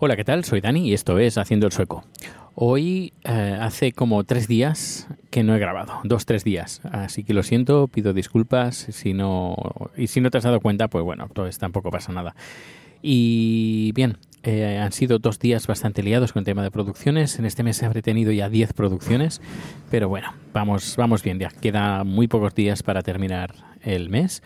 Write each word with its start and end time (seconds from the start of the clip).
Hola, 0.00 0.16
¿qué 0.16 0.24
tal? 0.24 0.44
Soy 0.44 0.60
Dani 0.60 0.88
y 0.88 0.92
esto 0.92 1.20
es 1.20 1.38
Haciendo 1.38 1.66
el 1.66 1.72
Sueco. 1.72 2.02
Hoy 2.56 3.12
eh, 3.22 3.56
hace 3.60 3.92
como 3.92 4.24
tres 4.24 4.48
días 4.48 5.06
que 5.30 5.44
no 5.44 5.54
he 5.54 5.60
grabado, 5.60 6.00
dos, 6.02 6.26
tres 6.26 6.42
días. 6.42 6.80
Así 6.90 7.22
que 7.22 7.32
lo 7.32 7.44
siento, 7.44 7.86
pido 7.86 8.12
disculpas. 8.12 8.74
Si 8.74 9.14
no, 9.14 9.56
y 9.96 10.08
si 10.08 10.20
no 10.20 10.30
te 10.30 10.38
has 10.38 10.44
dado 10.44 10.58
cuenta, 10.60 10.88
pues 10.88 11.04
bueno, 11.04 11.28
pues 11.28 11.58
tampoco 11.58 11.92
pasa 11.92 12.12
nada. 12.12 12.34
Y 13.02 13.92
bien, 13.94 14.18
eh, 14.44 14.78
han 14.78 14.92
sido 14.92 15.18
dos 15.18 15.38
días 15.38 15.66
bastante 15.66 16.02
liados 16.02 16.32
con 16.32 16.40
el 16.40 16.44
tema 16.44 16.62
de 16.62 16.70
producciones. 16.70 17.38
En 17.38 17.46
este 17.46 17.62
mes 17.62 17.82
habré 17.82 18.02
tenido 18.02 18.30
ya 18.30 18.50
10 18.50 18.74
producciones, 18.74 19.40
pero 19.90 20.08
bueno, 20.10 20.34
vamos, 20.52 20.96
vamos 20.98 21.22
bien, 21.22 21.38
ya 21.38 21.48
queda 21.48 22.04
muy 22.04 22.28
pocos 22.28 22.54
días 22.54 22.82
para 22.82 23.02
terminar 23.02 23.54
el 23.82 24.10
mes. 24.10 24.42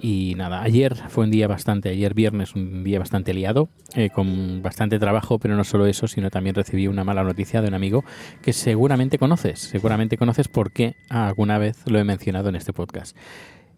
Y 0.00 0.34
nada, 0.36 0.62
ayer 0.62 0.94
fue 1.08 1.24
un 1.24 1.30
día 1.30 1.48
bastante, 1.48 1.88
ayer 1.88 2.14
viernes 2.14 2.54
un 2.54 2.84
día 2.84 2.98
bastante 2.98 3.34
liado, 3.34 3.68
eh, 3.94 4.10
con 4.10 4.62
bastante 4.62 4.98
trabajo, 4.98 5.38
pero 5.38 5.56
no 5.56 5.64
solo 5.64 5.86
eso, 5.86 6.06
sino 6.06 6.30
también 6.30 6.54
recibí 6.54 6.86
una 6.86 7.02
mala 7.02 7.24
noticia 7.24 7.62
de 7.62 7.68
un 7.68 7.74
amigo 7.74 8.04
que 8.42 8.52
seguramente 8.52 9.18
conoces, 9.18 9.58
seguramente 9.58 10.16
conoces 10.16 10.46
porque 10.46 10.94
alguna 11.08 11.58
vez 11.58 11.78
lo 11.86 11.98
he 11.98 12.04
mencionado 12.04 12.50
en 12.50 12.54
este 12.56 12.72
podcast. 12.72 13.16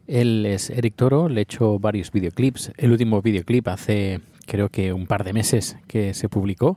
Él 0.09 0.45
es 0.45 0.69
Eric 0.69 0.97
Toro, 0.97 1.29
le 1.29 1.41
he 1.41 1.43
hecho 1.43 1.79
varios 1.79 2.11
videoclips, 2.11 2.73
el 2.77 2.91
último 2.91 3.23
videoclip 3.23 3.69
hace 3.69 4.21
creo 4.51 4.69
que 4.69 4.93
un 4.93 5.07
par 5.07 5.23
de 5.23 5.33
meses 5.33 5.77
que 5.87 6.13
se 6.13 6.29
publicó 6.29 6.77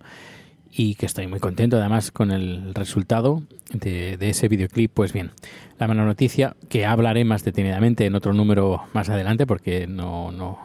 y 0.72 0.94
que 0.94 1.08
estoy 1.08 1.26
muy 1.26 1.40
contento 1.40 1.78
además 1.78 2.12
con 2.12 2.30
el 2.32 2.74
resultado 2.76 3.42
de, 3.74 4.16
ese 4.20 4.48
videoclip. 4.48 4.92
Pues 4.94 5.12
bien, 5.12 5.32
la 5.80 5.88
mala 5.88 6.06
noticia, 6.06 6.56
que 6.70 6.86
hablaré 6.86 7.26
más 7.26 7.44
detenidamente 7.44 8.06
en 8.06 8.14
otro 8.14 8.34
número 8.34 8.84
más 8.94 9.10
adelante, 9.10 9.48
porque 9.48 9.88
no, 9.88 10.32
no, 10.32 10.60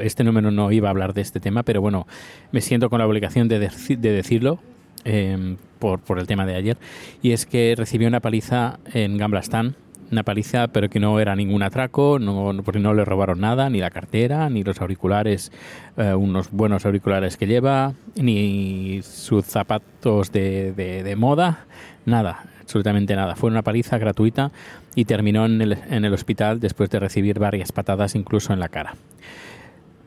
este 0.00 0.24
número 0.24 0.50
no 0.50 0.72
iba 0.72 0.88
a 0.88 0.90
hablar 0.90 1.14
de 1.14 1.20
este 1.20 1.38
tema, 1.38 1.62
pero 1.62 1.80
bueno, 1.80 2.08
me 2.50 2.60
siento 2.60 2.90
con 2.90 2.98
la 2.98 3.06
obligación 3.06 3.46
de, 3.46 3.60
de 3.60 4.12
decirlo. 4.12 4.58
Em, 5.04 5.56
por, 5.80 5.98
por 5.98 6.20
el 6.20 6.28
tema 6.28 6.46
de 6.46 6.54
ayer 6.54 6.76
y 7.22 7.32
es 7.32 7.44
que 7.44 7.74
recibí 7.76 8.06
una 8.06 8.20
paliza 8.20 8.78
en 8.94 9.18
Gamblastan 9.18 9.74
una 10.12 10.22
paliza, 10.22 10.68
pero 10.68 10.88
que 10.88 11.00
no 11.00 11.18
era 11.18 11.34
ningún 11.34 11.62
atraco, 11.62 12.18
no, 12.18 12.52
porque 12.64 12.78
no 12.78 12.94
le 12.94 13.04
robaron 13.04 13.40
nada, 13.40 13.70
ni 13.70 13.80
la 13.80 13.90
cartera, 13.90 14.48
ni 14.50 14.62
los 14.62 14.80
auriculares, 14.80 15.50
eh, 15.96 16.14
unos 16.14 16.50
buenos 16.50 16.86
auriculares 16.86 17.36
que 17.36 17.46
lleva, 17.46 17.94
ni 18.14 19.00
sus 19.02 19.46
zapatos 19.46 20.30
de, 20.30 20.72
de, 20.72 21.16
moda, 21.16 21.64
nada, 22.04 22.44
absolutamente 22.60 23.16
nada. 23.16 23.34
Fue 23.34 23.50
una 23.50 23.62
paliza 23.62 23.98
gratuita 23.98 24.52
y 24.94 25.06
terminó 25.06 25.46
en 25.46 25.60
el, 25.62 25.78
en 25.90 26.04
el 26.04 26.12
hospital 26.12 26.60
después 26.60 26.90
de 26.90 27.00
recibir 27.00 27.38
varias 27.38 27.72
patadas 27.72 28.14
incluso 28.14 28.52
en 28.52 28.60
la 28.60 28.68
cara. 28.68 28.94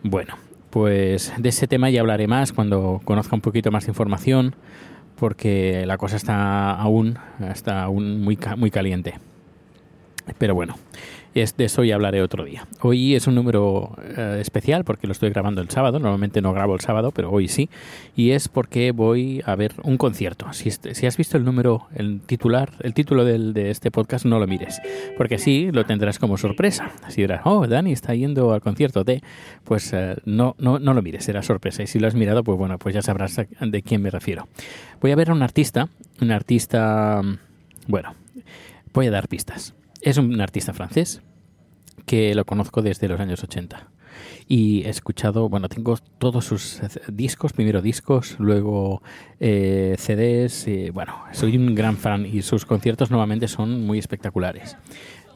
Bueno, 0.03 0.35
pues 0.69 1.33
de 1.37 1.49
ese 1.49 1.67
tema 1.67 1.89
ya 1.89 2.01
hablaré 2.01 2.27
más 2.27 2.53
cuando 2.53 3.01
conozca 3.03 3.35
un 3.35 3.41
poquito 3.41 3.71
más 3.71 3.85
de 3.85 3.91
información 3.91 4.55
porque 5.15 5.85
la 5.85 5.97
cosa 5.97 6.17
está 6.17 6.71
aún, 6.71 7.17
está 7.39 7.83
aún 7.83 8.21
muy, 8.21 8.37
muy 8.57 8.69
caliente. 8.69 9.15
Pero 10.37 10.55
bueno, 10.55 10.75
es 11.35 11.57
de 11.57 11.65
eso 11.65 11.83
ya 11.83 11.95
hablaré 11.95 12.21
otro 12.21 12.45
día. 12.45 12.65
Hoy 12.81 13.13
es 13.13 13.27
un 13.27 13.35
número 13.35 13.95
eh, 14.01 14.37
especial 14.39 14.85
porque 14.85 15.05
lo 15.05 15.11
estoy 15.11 15.31
grabando 15.31 15.61
el 15.61 15.69
sábado. 15.69 15.99
Normalmente 15.99 16.41
no 16.41 16.53
grabo 16.53 16.75
el 16.75 16.79
sábado, 16.79 17.11
pero 17.11 17.29
hoy 17.29 17.49
sí. 17.49 17.69
Y 18.15 18.31
es 18.31 18.47
porque 18.47 18.91
voy 18.91 19.41
a 19.45 19.53
ver 19.55 19.73
un 19.83 19.97
concierto. 19.97 20.51
Si, 20.53 20.71
si 20.71 21.05
has 21.05 21.17
visto 21.17 21.37
el 21.37 21.43
número, 21.43 21.87
el 21.93 22.21
titular, 22.21 22.71
el 22.79 22.93
título 22.93 23.25
del, 23.25 23.53
de 23.53 23.69
este 23.69 23.91
podcast, 23.91 24.25
no 24.25 24.39
lo 24.39 24.47
mires. 24.47 24.81
Porque 25.17 25.35
así 25.35 25.71
lo 25.73 25.85
tendrás 25.85 26.19
como 26.19 26.37
sorpresa. 26.37 26.91
Así 27.03 27.21
dirás, 27.21 27.41
oh, 27.43 27.67
Dani 27.67 27.91
está 27.91 28.15
yendo 28.15 28.53
al 28.53 28.61
concierto 28.61 29.03
de. 29.03 29.21
Pues 29.65 29.91
eh, 29.91 30.15
no, 30.23 30.55
no, 30.57 30.79
no 30.79 30.93
lo 30.93 31.01
mires, 31.01 31.25
será 31.25 31.43
sorpresa. 31.43 31.83
Y 31.83 31.87
si 31.87 31.99
lo 31.99 32.07
has 32.07 32.15
mirado, 32.15 32.45
pues 32.45 32.57
bueno, 32.57 32.79
pues 32.79 32.95
ya 32.95 33.01
sabrás 33.01 33.35
de 33.59 33.81
quién 33.83 34.01
me 34.01 34.09
refiero. 34.09 34.47
Voy 35.01 35.11
a 35.11 35.15
ver 35.15 35.31
a 35.31 35.33
un 35.33 35.43
artista. 35.43 35.89
Un 36.21 36.31
artista. 36.31 37.21
Bueno, 37.87 38.15
voy 38.93 39.07
a 39.07 39.11
dar 39.11 39.27
pistas 39.27 39.75
es 40.01 40.17
un 40.17 40.39
artista 40.41 40.73
francés 40.73 41.21
que 42.05 42.35
lo 42.35 42.45
conozco 42.45 42.81
desde 42.81 43.07
los 43.07 43.19
años 43.19 43.43
80 43.43 43.89
y 44.47 44.83
he 44.83 44.89
escuchado, 44.89 45.49
bueno, 45.49 45.69
tengo 45.69 45.97
todos 46.17 46.45
sus 46.45 46.81
discos, 47.07 47.53
primero 47.53 47.81
discos, 47.81 48.35
luego 48.39 49.01
eh, 49.39 49.95
CDs, 49.97 50.67
bueno, 50.93 51.15
soy 51.31 51.57
un 51.57 51.73
gran 51.73 51.97
fan 51.97 52.25
y 52.25 52.41
sus 52.41 52.65
conciertos 52.65 53.09
nuevamente 53.11 53.47
son 53.47 53.85
muy 53.85 53.97
espectaculares. 53.97 54.77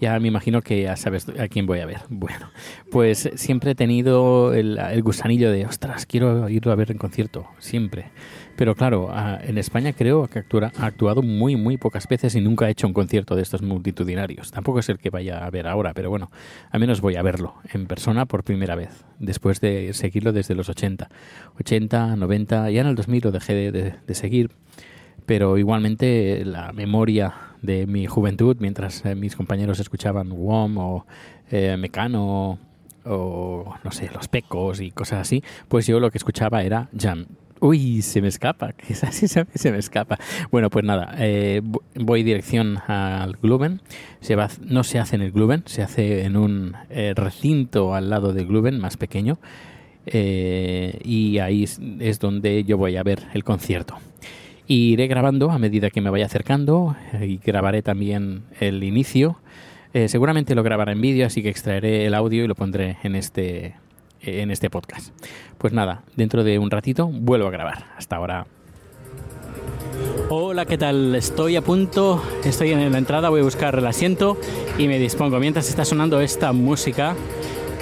Ya 0.01 0.19
me 0.19 0.27
imagino 0.29 0.61
que 0.61 0.83
ya 0.83 0.95
sabes 0.95 1.27
a 1.27 1.47
quién 1.47 1.65
voy 1.65 1.79
a 1.79 1.85
ver. 1.85 1.99
Bueno, 2.09 2.49
pues 2.91 3.29
siempre 3.35 3.71
he 3.71 3.75
tenido 3.75 4.53
el, 4.53 5.01
gusanillo 5.03 5.51
de, 5.51 5.65
ostras, 5.65 6.05
quiero 6.05 6.47
irlo 6.49 6.71
a 6.71 6.75
ver 6.75 6.91
en 6.91 6.97
concierto, 6.97 7.47
siempre. 7.59 8.11
Pero 8.55 8.75
claro, 8.75 9.09
en 9.41 9.57
España 9.57 9.93
creo 9.93 10.27
que 10.27 10.39
ha 10.39 10.85
actuado 10.85 11.21
muy, 11.21 11.55
muy 11.55 11.77
pocas 11.77 12.07
veces 12.07 12.35
y 12.35 12.41
nunca 12.41 12.65
ha 12.65 12.69
hecho 12.69 12.87
un 12.87 12.93
concierto 12.93 13.35
de 13.37 13.41
estos 13.41 13.61
multitudinarios. 13.61 14.51
Tampoco 14.51 14.79
es 14.79 14.89
el 14.89 14.99
que 14.99 15.09
vaya 15.09 15.45
a 15.45 15.49
ver 15.49 15.65
ahora, 15.65 15.93
pero 15.93 16.09
bueno, 16.09 16.29
al 16.69 16.81
menos 16.81 16.99
voy 16.99 17.15
a 17.15 17.21
verlo 17.21 17.55
en 17.73 17.87
persona 17.87 18.25
por 18.25 18.43
primera 18.43 18.75
vez, 18.75 19.05
después 19.17 19.61
de 19.61 19.93
seguirlo 19.93 20.33
desde 20.33 20.55
los 20.55 20.67
80. 20.67 21.09
80, 21.57 22.15
90, 22.15 22.69
ya 22.71 22.81
en 22.81 22.87
el 22.87 22.95
2000 22.95 23.23
lo 23.23 23.31
dejé 23.31 23.71
de, 23.71 24.15
seguir, 24.15 24.51
pero 25.29 25.59
igualmente 25.59 26.43
la 26.43 26.73
memoria 26.73 27.35
de 27.61 27.85
mi 27.85 28.07
juventud, 28.07 28.57
mientras 28.59 29.05
eh, 29.05 29.13
mis 29.13 29.35
compañeros 29.35 29.79
escuchaban 29.79 30.31
WOM 30.31 30.77
o 30.79 31.05
eh, 31.51 31.77
Mecano 31.77 32.57
o 33.05 33.75
no 33.83 33.91
sé, 33.91 34.09
los 34.11 34.27
pecos 34.27 34.81
y 34.81 34.89
cosas 34.89 35.19
así, 35.19 35.43
pues 35.67 35.85
yo 35.85 35.99
lo 35.99 36.09
que 36.09 36.17
escuchaba 36.17 36.63
era 36.63 36.89
Jam 36.97 37.27
Uy, 37.59 38.01
se 38.01 38.23
me 38.23 38.27
escapa, 38.27 38.73
quizás 38.87 39.13
se, 39.13 39.27
se 39.27 39.71
me 39.71 39.77
escapa. 39.77 40.17
Bueno, 40.49 40.71
pues 40.71 40.83
nada, 40.83 41.13
eh, 41.19 41.61
voy 41.93 42.23
dirección 42.23 42.79
al 42.87 43.37
Gluben. 43.39 43.81
Se 44.21 44.35
va, 44.35 44.49
no 44.65 44.83
se 44.83 44.97
hace 44.97 45.15
en 45.15 45.21
el 45.21 45.31
Gluben, 45.31 45.61
se 45.67 45.83
hace 45.83 46.23
en 46.23 46.37
un 46.37 46.75
eh, 46.89 47.13
recinto 47.15 47.93
al 47.93 48.09
lado 48.09 48.33
del 48.33 48.47
Gluben, 48.47 48.79
más 48.79 48.97
pequeño. 48.97 49.37
Eh, 50.07 50.99
y 51.03 51.37
ahí 51.37 51.65
es, 51.65 52.19
donde 52.19 52.63
yo 52.63 52.79
voy 52.79 52.95
a 52.95 53.03
ver 53.03 53.27
el 53.35 53.43
concierto. 53.43 53.99
Iré 54.75 55.07
grabando 55.07 55.51
a 55.51 55.59
medida 55.59 55.89
que 55.89 56.01
me 56.01 56.09
vaya 56.09 56.25
acercando 56.25 56.95
y 57.21 57.37
grabaré 57.37 57.81
también 57.81 58.43
el 58.59 58.83
inicio. 58.83 59.37
seguramente 60.07 60.55
lo 60.55 60.63
grabaré 60.63 60.93
en 60.93 61.01
vídeo, 61.01 61.25
así 61.25 61.41
que 61.41 61.49
extraeré 61.49 62.05
el 62.05 62.13
audio 62.13 62.43
y 62.43 62.47
lo 62.47 62.55
pondré 62.55 62.97
en 63.03 63.15
este 63.15 63.75
en 64.21 64.51
este 64.51 64.69
podcast. 64.69 65.13
Pues 65.57 65.73
nada, 65.73 66.03
dentro 66.15 66.43
de 66.43 66.59
un 66.59 66.69
ratito 66.69 67.07
vuelvo 67.07 67.47
a 67.47 67.51
grabar. 67.51 67.85
Hasta 67.97 68.17
ahora. 68.17 68.45
Hola, 70.29 70.65
¿qué 70.65 70.77
tal? 70.77 71.15
Estoy 71.15 71.55
a 71.55 71.61
punto, 71.61 72.23
estoy 72.43 72.71
en 72.71 72.91
la 72.91 72.97
entrada, 72.97 73.29
voy 73.29 73.41
a 73.41 73.43
buscar 73.43 73.75
el 73.75 73.87
asiento 73.87 74.37
y 74.77 74.87
me 74.87 74.99
dispongo 74.99 75.39
mientras 75.39 75.67
está 75.69 75.85
sonando 75.85 76.21
esta 76.21 76.53
música, 76.53 77.15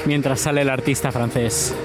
mientras 0.05 0.39
sale 0.39 0.61
el 0.61 0.69
artista 0.69 1.11
francés. 1.11 1.75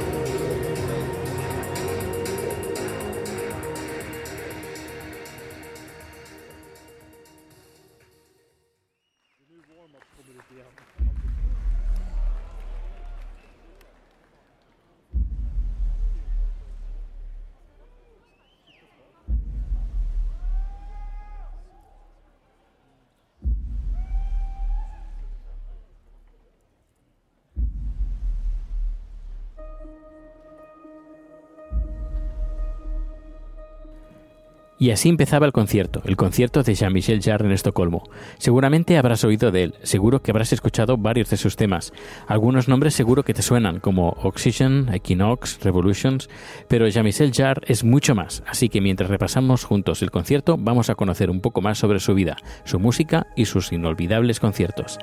Y 34.82 34.90
así 34.90 35.08
empezaba 35.08 35.46
el 35.46 35.52
concierto, 35.52 36.02
el 36.06 36.16
concierto 36.16 36.64
de 36.64 36.74
Jean-Michel 36.74 37.22
Jarre 37.22 37.46
en 37.46 37.52
Estocolmo. 37.52 38.02
Seguramente 38.38 38.98
habrás 38.98 39.22
oído 39.22 39.52
de 39.52 39.62
él, 39.62 39.74
seguro 39.84 40.22
que 40.22 40.32
habrás 40.32 40.52
escuchado 40.52 40.96
varios 40.96 41.30
de 41.30 41.36
sus 41.36 41.54
temas. 41.54 41.92
Algunos 42.26 42.66
nombres 42.66 42.92
seguro 42.92 43.22
que 43.22 43.32
te 43.32 43.42
suenan, 43.42 43.78
como 43.78 44.08
Oxygen, 44.24 44.92
Equinox, 44.92 45.60
Revolutions, 45.62 46.28
pero 46.66 46.88
Jean-Michel 46.88 47.32
Jarre 47.32 47.62
es 47.68 47.84
mucho 47.84 48.16
más, 48.16 48.42
así 48.44 48.68
que 48.68 48.80
mientras 48.80 49.08
repasamos 49.08 49.62
juntos 49.62 50.02
el 50.02 50.10
concierto, 50.10 50.56
vamos 50.58 50.90
a 50.90 50.96
conocer 50.96 51.30
un 51.30 51.40
poco 51.40 51.60
más 51.60 51.78
sobre 51.78 52.00
su 52.00 52.14
vida, 52.14 52.36
su 52.64 52.80
música 52.80 53.28
y 53.36 53.44
sus 53.44 53.70
inolvidables 53.70 54.40
conciertos. 54.40 54.98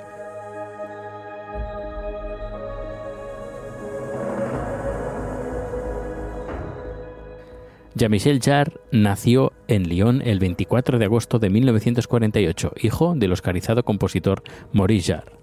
Jean-Michel 7.99 8.39
Jarre 8.41 8.79
nació 8.93 9.51
en 9.67 9.89
Lyon 9.89 10.21
el 10.23 10.39
24 10.39 10.99
de 10.99 11.05
agosto 11.05 11.37
de 11.37 11.49
1948, 11.49 12.71
hijo 12.81 13.13
del 13.13 13.33
oscarizado 13.33 13.83
compositor 13.83 14.41
Maurice 14.71 15.13
Jarre. 15.13 15.33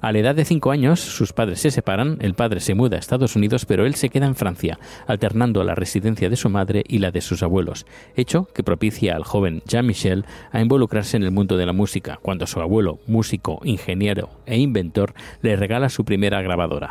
A 0.00 0.10
la 0.10 0.18
edad 0.18 0.34
de 0.34 0.44
cinco 0.44 0.72
años, 0.72 0.98
sus 0.98 1.32
padres 1.32 1.60
se 1.60 1.70
separan, 1.70 2.18
el 2.22 2.34
padre 2.34 2.58
se 2.58 2.74
muda 2.74 2.96
a 2.96 2.98
Estados 2.98 3.36
Unidos, 3.36 3.66
pero 3.66 3.86
él 3.86 3.94
se 3.94 4.08
queda 4.08 4.26
en 4.26 4.34
Francia, 4.34 4.80
alternando 5.06 5.62
la 5.62 5.76
residencia 5.76 6.28
de 6.28 6.34
su 6.34 6.50
madre 6.50 6.82
y 6.88 6.98
la 6.98 7.12
de 7.12 7.20
sus 7.20 7.44
abuelos, 7.44 7.86
hecho 8.16 8.48
que 8.52 8.64
propicia 8.64 9.14
al 9.14 9.22
joven 9.22 9.62
Jean-Michel 9.68 10.24
a 10.50 10.60
involucrarse 10.60 11.18
en 11.18 11.22
el 11.22 11.30
mundo 11.30 11.56
de 11.56 11.66
la 11.66 11.72
música, 11.72 12.18
cuando 12.20 12.48
su 12.48 12.60
abuelo, 12.60 12.98
músico, 13.06 13.60
ingeniero 13.62 14.30
e 14.44 14.58
inventor, 14.58 15.14
le 15.40 15.54
regala 15.54 15.88
su 15.88 16.04
primera 16.04 16.42
grabadora. 16.42 16.90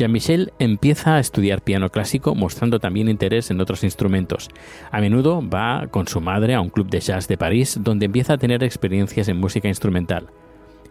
Jean-Michel 0.00 0.54
empieza 0.58 1.16
a 1.16 1.20
estudiar 1.20 1.60
piano 1.60 1.90
clásico 1.90 2.34
mostrando 2.34 2.80
también 2.80 3.10
interés 3.10 3.50
en 3.50 3.60
otros 3.60 3.84
instrumentos. 3.84 4.48
A 4.90 4.98
menudo 5.02 5.46
va 5.46 5.88
con 5.90 6.08
su 6.08 6.22
madre 6.22 6.54
a 6.54 6.62
un 6.62 6.70
club 6.70 6.88
de 6.88 7.00
jazz 7.00 7.28
de 7.28 7.36
París 7.36 7.78
donde 7.82 8.06
empieza 8.06 8.32
a 8.32 8.38
tener 8.38 8.64
experiencias 8.64 9.28
en 9.28 9.36
música 9.36 9.68
instrumental. 9.68 10.28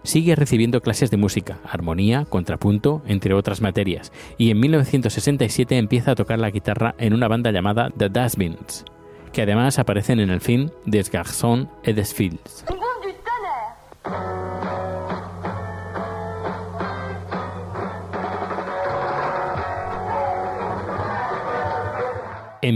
Sigue 0.04 0.36
recibiendo 0.36 0.82
clases 0.82 1.10
de 1.10 1.18
música, 1.18 1.58
armonía, 1.66 2.26
contrapunto, 2.26 3.02
entre 3.08 3.34
otras 3.34 3.62
materias, 3.62 4.12
y 4.38 4.52
en 4.52 4.60
1967 4.60 5.76
empieza 5.76 6.12
a 6.12 6.16
tocar 6.16 6.38
la 6.38 6.52
guitarra 6.52 6.94
en 7.00 7.16
una 7.16 7.28
banda 7.28 7.52
llamada 7.52 7.90
The 7.98 8.10
Dustbins, 8.10 8.86
que 9.34 9.42
además 9.42 9.80
aparecen 9.80 10.20
en 10.20 10.30
el 10.30 10.40
film 10.40 10.70
Des 10.86 11.10
Garçons 11.10 11.68
et 11.84 11.96
des 11.96 12.14
Filles. 12.14 12.64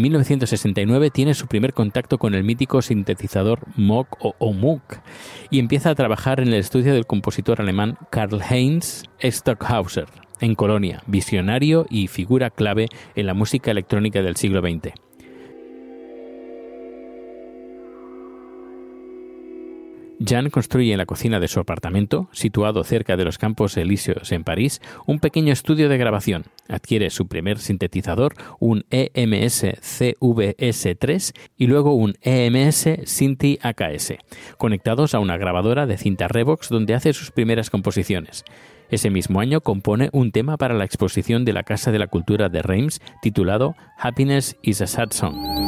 1969 0.04 1.12
tiene 1.12 1.34
su 1.34 1.48
primer 1.48 1.74
contacto 1.74 2.18
con 2.18 2.36
el 2.36 2.44
mítico 2.44 2.82
sintetizador 2.82 3.62
Moog 3.78 4.08
o, 4.20 4.54
Moog 4.54 4.82
y 5.50 5.60
empieza 5.60 5.92
a 5.92 5.96
trabajar 5.96 6.42
en 6.42 6.50
el 6.50 6.56
estudio 6.56 6.94
del 6.94 7.06
compositor 7.06 7.62
alemán 7.62 7.98
Karl-Heinz 8.12 9.04
Stockhauser 9.24 10.08
en 10.42 10.56
Colonia, 10.56 11.02
visionario 11.08 11.86
y 11.90 12.08
figura 12.08 12.50
clave 12.50 12.90
en 13.16 13.28
la 13.28 13.34
música 13.34 13.72
electrónica 13.72 14.22
del 14.22 14.36
siglo 14.36 14.60
XX. 14.60 14.94
Jan 20.26 20.50
construye 20.50 20.94
en 20.94 20.98
la 20.98 21.06
cocina 21.06 21.40
de 21.40 21.48
su 21.48 21.60
apartamento, 21.60 22.30
situado 22.32 22.84
cerca 22.84 23.18
de 23.18 23.26
los 23.26 23.38
Campos 23.38 23.76
Elíseos 23.76 24.32
en 24.32 24.44
París, 24.44 24.82
un 25.06 25.20
pequeño 25.20 25.52
estudio 25.52 25.90
de 25.90 25.98
grabación. 25.98 26.46
Adquiere 26.70 27.10
su 27.10 27.28
primer 27.28 27.60
sintetizador, 27.60 28.34
un 28.60 28.86
EMS 28.90 29.64
CVS3 29.64 31.34
y 31.58 31.68
luego 31.68 31.94
un 31.94 32.14
EMS 32.22 32.88
Sinti 33.04 33.60
AKS, 33.62 34.14
conectados 34.58 35.14
a 35.14 35.20
una 35.20 35.38
grabadora 35.38 35.86
de 35.88 35.98
cinta 35.98 36.28
Revox 36.30 36.70
donde 36.70 36.94
hace 36.94 37.12
sus 37.12 37.32
primeras 37.32 37.70
composiciones. 37.70 38.46
Ese 38.90 39.10
mismo 39.10 39.40
año 39.40 39.62
compone 39.62 40.10
un 40.14 40.32
tema 40.32 40.56
para 40.58 40.76
la 40.76 40.86
exposición 40.86 41.44
de 41.44 41.54
la 41.54 41.64
Casa 41.64 41.92
de 41.92 42.00
la 42.00 42.08
Cultura 42.08 42.48
de 42.48 42.62
Reims 42.62 43.02
titulado 43.22 43.76
Happiness 43.98 44.56
is 44.62 44.82
a 44.82 44.88
Sad 44.88 45.12
Song. 45.12 45.63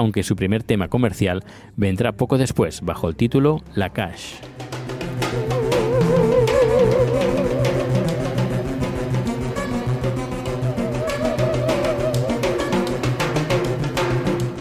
Aunque 0.00 0.22
su 0.22 0.34
primer 0.34 0.62
tema 0.62 0.88
comercial 0.88 1.44
vendrá 1.76 2.12
poco 2.12 2.38
después 2.38 2.80
bajo 2.80 3.06
el 3.06 3.16
título 3.16 3.60
La 3.74 3.90
Cash. 3.90 4.36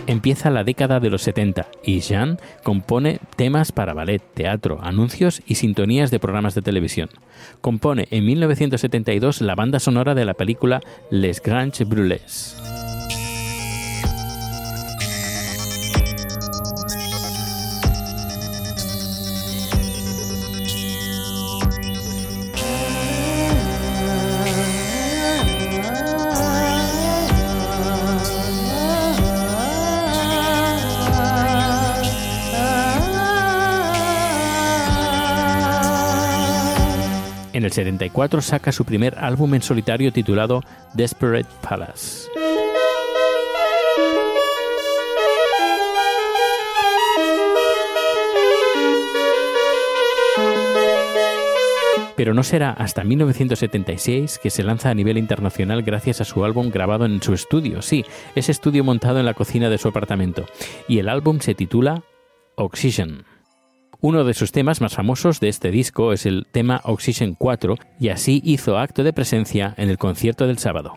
Empieza 0.07 0.49
la 0.49 0.65
década 0.65 0.99
de 0.99 1.09
los 1.09 1.21
70 1.21 1.67
y 1.85 2.01
Jean 2.01 2.37
compone 2.63 3.19
temas 3.37 3.71
para 3.71 3.93
ballet, 3.93 4.21
teatro, 4.33 4.79
anuncios 4.83 5.41
y 5.47 5.55
sintonías 5.55 6.11
de 6.11 6.19
programas 6.19 6.53
de 6.53 6.61
televisión. 6.61 7.07
Compone 7.61 8.09
en 8.11 8.25
1972 8.25 9.39
la 9.39 9.55
banda 9.55 9.79
sonora 9.79 10.15
de 10.15 10.25
la 10.25 10.33
película 10.33 10.81
Les 11.09 11.41
Grands 11.41 11.87
Brûlés. 11.87 12.68
El 37.69 37.73
74 37.73 38.41
saca 38.41 38.71
su 38.71 38.83
primer 38.83 39.17
álbum 39.19 39.53
en 39.53 39.61
solitario 39.61 40.11
titulado 40.11 40.63
Desperate 40.93 41.49
Palace. 41.61 42.29
pero 52.15 52.33
no 52.33 52.43
será 52.43 52.71
hasta 52.71 53.05
1976 53.05 54.39
que 54.39 54.49
se 54.49 54.61
lanza 54.61 54.89
a 54.89 54.93
nivel 54.93 55.17
internacional 55.17 55.83
gracias 55.83 56.19
a 56.19 56.25
su 56.25 56.43
álbum 56.43 56.69
grabado 56.69 57.05
en 57.05 57.23
su 57.23 57.33
estudio, 57.33 57.81
sí, 57.81 58.03
ese 58.35 58.51
estudio 58.51 58.83
montado 58.83 59.19
en 59.19 59.25
la 59.25 59.33
cocina 59.33 59.69
de 59.69 59.77
su 59.77 59.87
apartamento, 59.87 60.45
y 60.89 60.99
el 60.99 61.07
álbum 61.07 61.39
se 61.39 61.55
titula 61.55 62.03
Oxygen. 62.55 63.23
Uno 64.01 64.23
de 64.23 64.33
sus 64.33 64.53
temas 64.53 64.79
más 64.79 64.95
famosos 64.95 65.41
de 65.41 65.49
este 65.49 65.71
disco 65.71 66.13
es 66.13 66.25
el 66.25 66.47
tema 66.49 66.79
Oxygen 66.85 67.35
4 67.35 67.75
y 67.99 68.07
así 68.07 68.41
hizo 68.45 68.77
acto 68.77 69.03
de 69.03 69.11
presencia 69.11 69.73
en 69.75 69.89
el 69.89 69.97
concierto 69.97 70.47
del 70.47 70.57
sábado. 70.57 70.95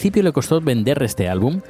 Principio 0.00 0.22
le 0.22 0.32
costó 0.32 0.62
vender 0.62 1.02
este 1.02 1.28
álbum, 1.28 1.60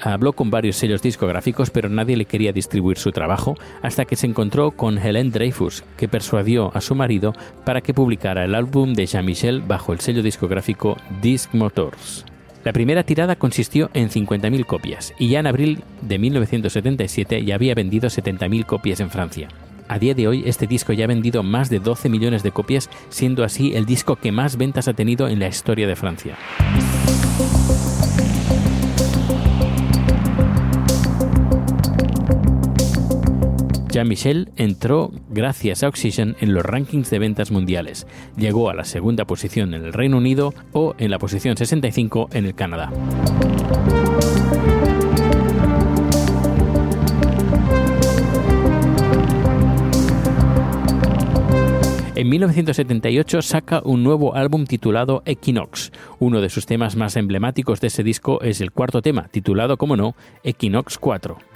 habló 0.00 0.32
con 0.32 0.48
varios 0.48 0.76
sellos 0.76 1.02
discográficos, 1.02 1.70
pero 1.70 1.88
nadie 1.88 2.16
le 2.16 2.24
quería 2.24 2.52
distribuir 2.52 2.98
su 2.98 3.10
trabajo 3.10 3.56
hasta 3.82 4.04
que 4.04 4.14
se 4.14 4.28
encontró 4.28 4.70
con 4.70 4.96
Helen 4.96 5.32
Dreyfus, 5.32 5.82
que 5.96 6.06
persuadió 6.06 6.70
a 6.72 6.82
su 6.82 6.94
marido 6.94 7.32
para 7.64 7.80
que 7.80 7.92
publicara 7.92 8.44
el 8.44 8.54
álbum 8.54 8.92
de 8.92 9.06
Jean-Michel 9.06 9.62
bajo 9.62 9.92
el 9.92 9.98
sello 9.98 10.22
discográfico 10.22 10.98
Disc 11.20 11.52
Motors. 11.52 12.24
La 12.62 12.72
primera 12.72 13.02
tirada 13.02 13.34
consistió 13.34 13.90
en 13.92 14.08
50.000 14.08 14.66
copias 14.66 15.12
y 15.18 15.30
ya 15.30 15.40
en 15.40 15.48
abril 15.48 15.82
de 16.00 16.20
1977 16.20 17.44
ya 17.44 17.56
había 17.56 17.74
vendido 17.74 18.08
70.000 18.08 18.66
copias 18.66 19.00
en 19.00 19.10
Francia. 19.10 19.48
A 19.88 19.98
día 19.98 20.14
de 20.14 20.28
hoy 20.28 20.44
este 20.46 20.68
disco 20.68 20.92
ya 20.92 21.06
ha 21.06 21.08
vendido 21.08 21.42
más 21.42 21.70
de 21.70 21.80
12 21.80 22.08
millones 22.08 22.44
de 22.44 22.52
copias, 22.52 22.88
siendo 23.08 23.42
así 23.42 23.74
el 23.74 23.84
disco 23.84 24.14
que 24.14 24.30
más 24.30 24.56
ventas 24.56 24.86
ha 24.86 24.92
tenido 24.92 25.26
en 25.26 25.40
la 25.40 25.48
historia 25.48 25.88
de 25.88 25.96
Francia. 25.96 26.36
Jean-Michel 34.00 34.48
entró 34.56 35.12
gracias 35.28 35.82
a 35.82 35.88
Oxygen 35.88 36.34
en 36.40 36.54
los 36.54 36.64
rankings 36.64 37.10
de 37.10 37.18
ventas 37.18 37.50
mundiales. 37.50 38.06
Llegó 38.38 38.70
a 38.70 38.74
la 38.74 38.84
segunda 38.84 39.26
posición 39.26 39.74
en 39.74 39.84
el 39.84 39.92
Reino 39.92 40.16
Unido 40.16 40.54
o 40.72 40.94
en 40.96 41.10
la 41.10 41.18
posición 41.18 41.54
65 41.58 42.30
en 42.32 42.46
el 42.46 42.54
Canadá. 42.54 42.90
En 52.14 52.28
1978 52.30 53.42
saca 53.42 53.82
un 53.84 54.02
nuevo 54.02 54.34
álbum 54.34 54.64
titulado 54.64 55.22
Equinox. 55.26 55.92
Uno 56.18 56.40
de 56.40 56.48
sus 56.48 56.64
temas 56.64 56.96
más 56.96 57.16
emblemáticos 57.16 57.82
de 57.82 57.88
ese 57.88 58.02
disco 58.02 58.40
es 58.40 58.62
el 58.62 58.72
cuarto 58.72 59.02
tema, 59.02 59.28
titulado, 59.28 59.76
como 59.76 59.94
no, 59.94 60.14
Equinox 60.42 60.96
4. 60.96 61.49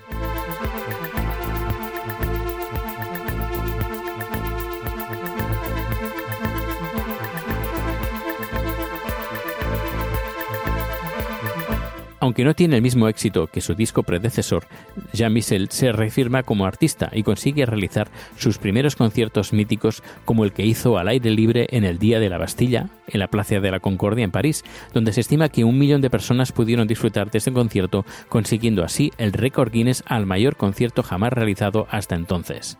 Aunque 12.24 12.44
no 12.44 12.54
tiene 12.54 12.76
el 12.76 12.80
mismo 12.80 13.06
éxito 13.06 13.48
que 13.48 13.60
su 13.60 13.74
disco 13.74 14.02
predecesor, 14.02 14.64
Jean-Michel 15.12 15.68
se 15.68 15.92
reafirma 15.92 16.42
como 16.42 16.64
artista 16.64 17.10
y 17.12 17.22
consigue 17.22 17.66
realizar 17.66 18.08
sus 18.38 18.56
primeros 18.56 18.96
conciertos 18.96 19.52
míticos 19.52 20.02
como 20.24 20.44
el 20.44 20.54
que 20.54 20.64
hizo 20.64 20.96
al 20.96 21.08
aire 21.08 21.28
libre 21.28 21.66
en 21.68 21.84
el 21.84 21.98
Día 21.98 22.20
de 22.20 22.30
la 22.30 22.38
Bastilla, 22.38 22.88
en 23.08 23.20
la 23.20 23.28
Plaza 23.28 23.60
de 23.60 23.70
la 23.70 23.80
Concordia 23.80 24.24
en 24.24 24.30
París, 24.30 24.64
donde 24.94 25.12
se 25.12 25.20
estima 25.20 25.50
que 25.50 25.64
un 25.64 25.78
millón 25.78 26.00
de 26.00 26.08
personas 26.08 26.50
pudieron 26.50 26.88
disfrutar 26.88 27.30
de 27.30 27.36
este 27.36 27.52
concierto, 27.52 28.06
consiguiendo 28.30 28.84
así 28.84 29.12
el 29.18 29.34
récord 29.34 29.70
Guinness 29.70 30.02
al 30.06 30.24
mayor 30.24 30.56
concierto 30.56 31.02
jamás 31.02 31.34
realizado 31.34 31.86
hasta 31.90 32.14
entonces. 32.14 32.78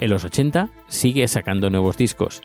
En 0.00 0.08
los 0.08 0.24
80 0.24 0.70
sigue 0.86 1.28
sacando 1.28 1.68
nuevos 1.68 1.98
discos. 1.98 2.40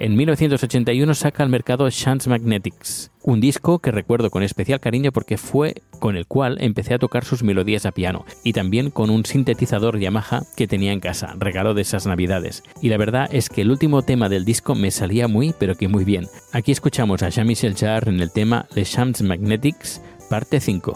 En 0.00 0.14
1981 0.14 1.12
saca 1.14 1.42
al 1.42 1.48
mercado 1.48 1.90
Chance 1.90 2.30
Magnetics, 2.30 3.10
un 3.24 3.40
disco 3.40 3.80
que 3.80 3.90
recuerdo 3.90 4.30
con 4.30 4.44
especial 4.44 4.78
cariño 4.78 5.10
porque 5.10 5.38
fue 5.38 5.82
con 5.98 6.16
el 6.16 6.26
cual 6.26 6.56
empecé 6.60 6.94
a 6.94 7.00
tocar 7.00 7.24
sus 7.24 7.42
melodías 7.42 7.84
a 7.84 7.90
piano 7.90 8.24
y 8.44 8.52
también 8.52 8.90
con 8.92 9.10
un 9.10 9.24
sintetizador 9.24 9.98
Yamaha 9.98 10.42
que 10.56 10.68
tenía 10.68 10.92
en 10.92 11.00
casa, 11.00 11.34
regalo 11.36 11.74
de 11.74 11.82
esas 11.82 12.06
navidades. 12.06 12.62
Y 12.80 12.90
la 12.90 12.96
verdad 12.96 13.28
es 13.32 13.48
que 13.48 13.62
el 13.62 13.72
último 13.72 14.02
tema 14.02 14.28
del 14.28 14.44
disco 14.44 14.76
me 14.76 14.92
salía 14.92 15.26
muy 15.26 15.52
pero 15.58 15.74
que 15.74 15.88
muy 15.88 16.04
bien. 16.04 16.28
Aquí 16.52 16.70
escuchamos 16.70 17.24
a 17.24 17.30
Jean-Michel 17.30 17.74
Jarre 17.74 18.12
en 18.12 18.20
el 18.20 18.30
tema 18.30 18.68
Le 18.76 18.84
Chance 18.84 19.24
Magnetics, 19.24 20.00
parte 20.30 20.60
5. 20.60 20.92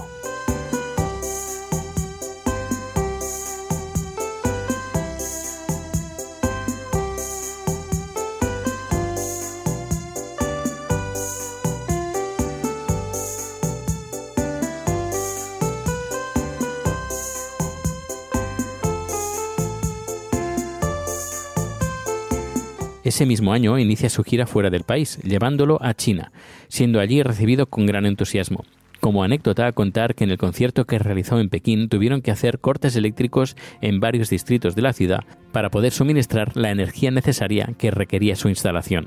Ese 23.22 23.28
mismo 23.28 23.52
año 23.52 23.78
inicia 23.78 24.10
su 24.10 24.24
gira 24.24 24.48
fuera 24.48 24.68
del 24.68 24.82
país, 24.82 25.16
llevándolo 25.18 25.78
a 25.80 25.94
China, 25.94 26.32
siendo 26.66 26.98
allí 26.98 27.22
recibido 27.22 27.66
con 27.66 27.86
gran 27.86 28.04
entusiasmo. 28.04 28.64
Como 28.98 29.22
anécdota, 29.22 29.70
contar 29.70 30.16
que 30.16 30.24
en 30.24 30.30
el 30.30 30.38
concierto 30.38 30.86
que 30.86 30.98
realizó 30.98 31.38
en 31.38 31.48
Pekín 31.48 31.88
tuvieron 31.88 32.20
que 32.20 32.32
hacer 32.32 32.58
cortes 32.58 32.96
eléctricos 32.96 33.54
en 33.80 34.00
varios 34.00 34.28
distritos 34.28 34.74
de 34.74 34.82
la 34.82 34.92
ciudad 34.92 35.20
para 35.52 35.70
poder 35.70 35.92
suministrar 35.92 36.56
la 36.56 36.72
energía 36.72 37.12
necesaria 37.12 37.72
que 37.78 37.92
requería 37.92 38.34
su 38.34 38.48
instalación. 38.48 39.06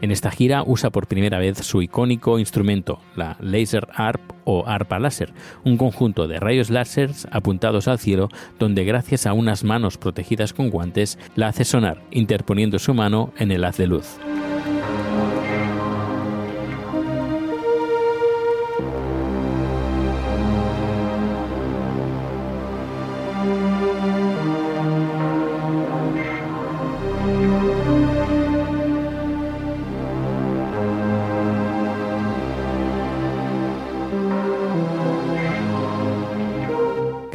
En 0.00 0.12
esta 0.12 0.30
gira 0.30 0.62
usa 0.64 0.90
por 0.90 1.08
primera 1.08 1.38
vez 1.38 1.58
su 1.58 1.82
icónico 1.82 2.38
instrumento, 2.38 3.00
la 3.16 3.36
Laser 3.40 3.88
Harp 3.92 4.20
o 4.44 4.66
arpa 4.66 4.98
láser, 4.98 5.32
un 5.64 5.76
conjunto 5.76 6.28
de 6.28 6.38
rayos 6.38 6.70
láser 6.70 7.10
apuntados 7.32 7.88
al 7.88 7.98
cielo 7.98 8.28
donde 8.58 8.84
gracias 8.84 9.26
a 9.26 9.32
unas 9.32 9.64
manos 9.64 9.98
protegidas 9.98 10.52
con 10.52 10.70
guantes 10.70 11.18
la 11.34 11.48
hace 11.48 11.64
sonar, 11.64 12.02
interponiendo 12.12 12.78
su 12.78 12.94
mano 12.94 13.32
en 13.38 13.50
el 13.50 13.64
haz 13.64 13.76
de 13.76 13.88
luz. 13.88 14.18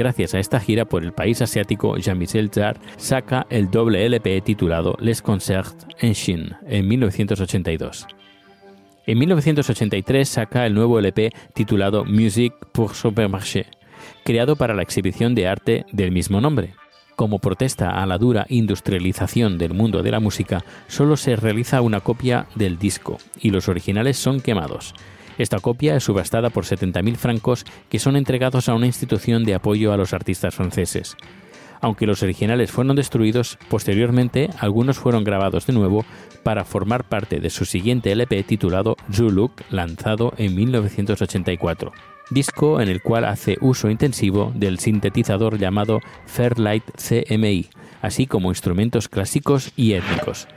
Gracias 0.03 0.33
a 0.33 0.39
esta 0.39 0.59
gira 0.59 0.83
por 0.83 1.05
el 1.05 1.13
país 1.13 1.41
asiático, 1.41 1.95
Jean-Michel 1.95 2.51
Jarre 2.53 2.81
saca 2.97 3.47
el 3.49 3.71
doble 3.71 4.05
LP 4.05 4.41
titulado 4.41 4.97
Les 4.99 5.21
Concerts 5.21 5.87
en 5.97 6.13
Chine 6.13 6.57
en 6.67 6.89
1982. 6.89 8.05
En 9.05 9.17
1983 9.17 10.27
saca 10.27 10.65
el 10.65 10.73
nuevo 10.73 10.99
LP 10.99 11.31
titulado 11.53 12.03
Music 12.03 12.53
pour 12.73 12.93
Supermarché, 12.93 13.67
creado 14.25 14.57
para 14.57 14.73
la 14.73 14.81
exhibición 14.81 15.35
de 15.35 15.47
arte 15.47 15.85
del 15.93 16.11
mismo 16.11 16.41
nombre. 16.41 16.73
Como 17.15 17.39
protesta 17.39 17.91
a 17.91 18.05
la 18.05 18.17
dura 18.17 18.45
industrialización 18.49 19.57
del 19.57 19.73
mundo 19.73 20.03
de 20.03 20.11
la 20.11 20.19
música, 20.19 20.65
solo 20.89 21.15
se 21.15 21.37
realiza 21.37 21.79
una 21.79 22.01
copia 22.01 22.47
del 22.55 22.77
disco 22.77 23.19
y 23.39 23.51
los 23.51 23.69
originales 23.69 24.17
son 24.17 24.41
quemados. 24.41 24.95
Esta 25.37 25.59
copia 25.59 25.95
es 25.95 26.03
subastada 26.03 26.49
por 26.49 26.65
70.000 26.65 27.15
francos 27.15 27.65
que 27.89 27.99
son 27.99 28.15
entregados 28.15 28.69
a 28.69 28.75
una 28.75 28.87
institución 28.87 29.43
de 29.43 29.55
apoyo 29.55 29.91
a 29.93 29.97
los 29.97 30.13
artistas 30.13 30.55
franceses. 30.55 31.15
Aunque 31.81 32.07
los 32.07 32.23
originales 32.23 32.71
fueron 32.71 32.95
destruidos, 32.95 33.57
posteriormente 33.69 34.49
algunos 34.59 34.97
fueron 34.97 35.25
grabados 35.25 35.67
de 35.67 35.73
nuevo 35.73 36.05
para 36.43 36.63
formar 36.63 37.03
parte 37.03 37.41
de 37.41 37.49
su 37.49 37.65
siguiente 37.65 38.11
LP 38.11 38.43
titulado 38.43 38.95
Look, 39.17 39.63
lanzado 39.69 40.33
en 40.37 40.55
1984 40.55 41.91
disco 42.29 42.81
en 42.81 42.89
el 42.89 43.01
cual 43.01 43.25
hace 43.25 43.57
uso 43.61 43.89
intensivo 43.89 44.51
del 44.55 44.79
sintetizador 44.79 45.57
llamado 45.57 45.99
Fairlight 46.25 46.83
CMI, 46.95 47.69
así 48.01 48.27
como 48.27 48.49
instrumentos 48.49 49.07
clásicos 49.07 49.71
y 49.75 49.93
étnicos. 49.93 50.47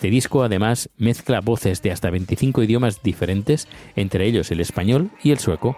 Este 0.00 0.08
disco, 0.08 0.42
además, 0.42 0.88
mezcla 0.96 1.42
voces 1.42 1.82
de 1.82 1.92
hasta 1.92 2.08
25 2.08 2.62
idiomas 2.62 3.02
diferentes, 3.02 3.68
entre 3.96 4.24
ellos 4.24 4.50
el 4.50 4.60
español 4.60 5.10
y 5.22 5.30
el 5.30 5.38
sueco. 5.38 5.76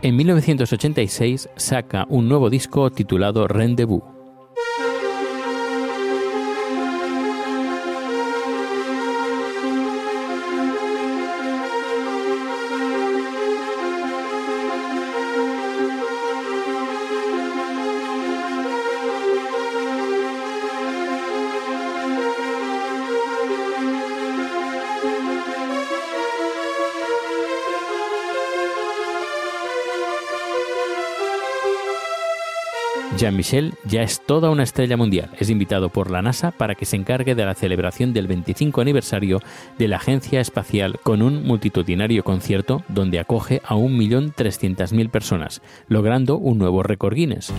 En 0.00 0.14
1986 0.14 1.48
saca 1.56 2.06
un 2.08 2.28
nuevo 2.28 2.50
disco 2.50 2.88
titulado 2.92 3.48
Rendezvous. 3.48 4.17
Jean-Michel 33.18 33.74
ya 33.84 34.02
es 34.02 34.20
toda 34.24 34.48
una 34.48 34.62
estrella 34.62 34.96
mundial. 34.96 35.30
Es 35.40 35.50
invitado 35.50 35.88
por 35.88 36.08
la 36.08 36.22
NASA 36.22 36.52
para 36.52 36.76
que 36.76 36.84
se 36.84 36.94
encargue 36.94 37.34
de 37.34 37.44
la 37.44 37.54
celebración 37.54 38.12
del 38.12 38.28
25 38.28 38.80
aniversario 38.80 39.40
de 39.76 39.88
la 39.88 39.96
Agencia 39.96 40.40
Espacial 40.40 41.00
con 41.02 41.22
un 41.22 41.42
multitudinario 41.42 42.22
concierto 42.22 42.84
donde 42.86 43.18
acoge 43.18 43.60
a 43.64 43.74
1.300.000 43.74 45.10
personas, 45.10 45.62
logrando 45.88 46.38
un 46.38 46.58
nuevo 46.58 46.84
récord 46.84 47.16
Guinness. 47.16 47.52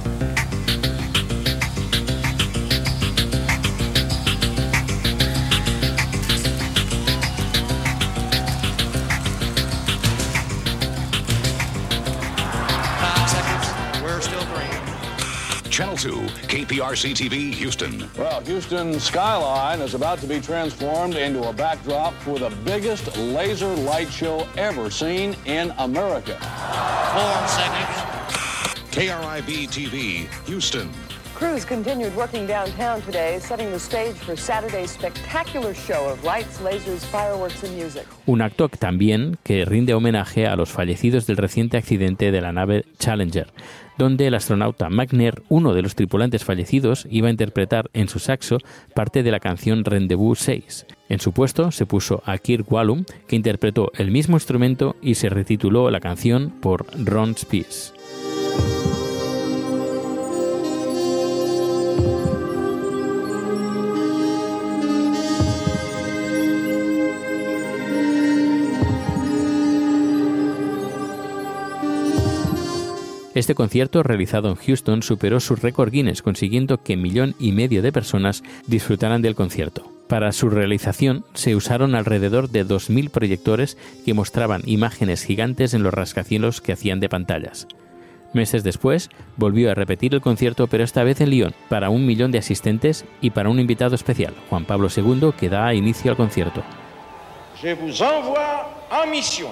KPRC 16.69 17.15
TV, 17.15 17.51
Houston. 17.55 18.07
Well, 18.15 18.41
Houston 18.41 18.99
skyline 18.99 19.81
is 19.81 19.95
about 19.95 20.19
to 20.19 20.27
be 20.27 20.39
transformed 20.39 21.15
into 21.15 21.49
a 21.49 21.53
backdrop 21.53 22.13
for 22.21 22.37
the 22.37 22.51
biggest 22.63 23.17
laser 23.17 23.73
light 23.75 24.09
show 24.11 24.47
ever 24.55 24.91
seen 24.91 25.35
in 25.45 25.73
America. 25.79 26.37
Four 27.13 27.47
seconds. 27.47 27.95
KRIB 28.91 29.67
TV, 29.67 30.27
Houston. 30.45 30.91
Crews 31.33 31.65
continued 31.65 32.15
working 32.15 32.45
downtown 32.45 33.01
today, 33.01 33.39
setting 33.39 33.71
the 33.71 33.79
stage 33.79 34.15
for 34.17 34.35
Saturday's 34.35 34.91
spectacular 34.91 35.73
show 35.73 36.09
of 36.09 36.23
lights, 36.23 36.59
lasers, 36.59 37.03
fireworks 37.05 37.63
and 37.63 37.75
music. 37.77 38.05
Un 38.27 38.41
acto 38.41 38.69
también 38.69 39.37
que 39.43 39.65
rinde 39.65 39.93
homenaje 39.93 40.45
a 40.45 40.55
los 40.55 40.69
fallecidos 40.69 41.25
del 41.25 41.37
reciente 41.37 41.77
accidente 41.77 42.31
de 42.31 42.41
la 42.41 42.51
nave 42.51 42.85
Challenger, 42.99 43.47
donde 43.99 44.27
el 44.27 44.33
astronauta 44.33 44.89
Magner, 44.89 45.43
uno 45.49 45.73
de 45.73 45.83
los 45.83 45.93
tripulantes 45.93 46.45
fallecidos, 46.45 47.05
iba 47.11 47.27
a 47.27 47.31
interpretar 47.31 47.91
en 47.93 48.07
su 48.07 48.17
saxo 48.17 48.57
parte 48.95 49.21
de 49.21 49.29
la 49.29 49.41
canción 49.41 49.83
Rendezvous 49.83 50.39
6. 50.39 50.87
En 51.09 51.19
su 51.19 51.33
puesto 51.33 51.69
se 51.71 51.85
puso 51.85 52.23
a 52.25 52.37
Kirk 52.37 52.71
Wallum, 52.71 53.03
que 53.27 53.35
interpretó 53.35 53.91
el 53.95 54.09
mismo 54.09 54.37
instrumento 54.37 54.95
y 55.01 55.15
se 55.15 55.29
retituló 55.29 55.91
la 55.91 55.99
canción 55.99 56.49
por 56.61 56.85
Ron 56.97 57.31
Spears. 57.31 57.93
Este 73.39 73.55
concierto 73.55 74.03
realizado 74.03 74.49
en 74.49 74.55
Houston 74.55 75.01
superó 75.01 75.39
su 75.39 75.55
récord 75.55 75.93
Guinness, 75.93 76.21
consiguiendo 76.21 76.83
que 76.83 76.97
millón 76.97 77.35
y 77.39 77.53
medio 77.53 77.81
de 77.81 77.93
personas 77.93 78.43
disfrutaran 78.67 79.21
del 79.21 79.33
concierto. 79.33 79.89
Para 80.09 80.33
su 80.33 80.49
realización 80.49 81.23
se 81.35 81.55
usaron 81.55 81.95
alrededor 81.95 82.49
de 82.49 82.65
2.000 82.65 83.09
proyectores 83.09 83.77
que 84.03 84.13
mostraban 84.13 84.63
imágenes 84.65 85.23
gigantes 85.23 85.73
en 85.73 85.83
los 85.83 85.93
rascacielos 85.93 86.59
que 86.59 86.73
hacían 86.73 86.99
de 86.99 87.07
pantallas. 87.07 87.65
Meses 88.33 88.65
después, 88.65 89.09
volvió 89.37 89.71
a 89.71 89.73
repetir 89.73 90.13
el 90.13 90.19
concierto, 90.19 90.67
pero 90.67 90.83
esta 90.83 91.05
vez 91.05 91.21
en 91.21 91.29
Lyon, 91.29 91.53
para 91.69 91.89
un 91.89 92.05
millón 92.05 92.33
de 92.33 92.39
asistentes 92.39 93.05
y 93.21 93.29
para 93.29 93.47
un 93.47 93.61
invitado 93.61 93.95
especial, 93.95 94.33
Juan 94.49 94.65
Pablo 94.65 94.89
II, 94.93 95.31
que 95.39 95.47
da 95.47 95.73
inicio 95.73 96.11
al 96.11 96.17
concierto. 96.17 96.61
Je 97.61 97.73
vous 97.73 98.01
envoie 98.01 98.65
en 98.91 99.11
mission. 99.11 99.49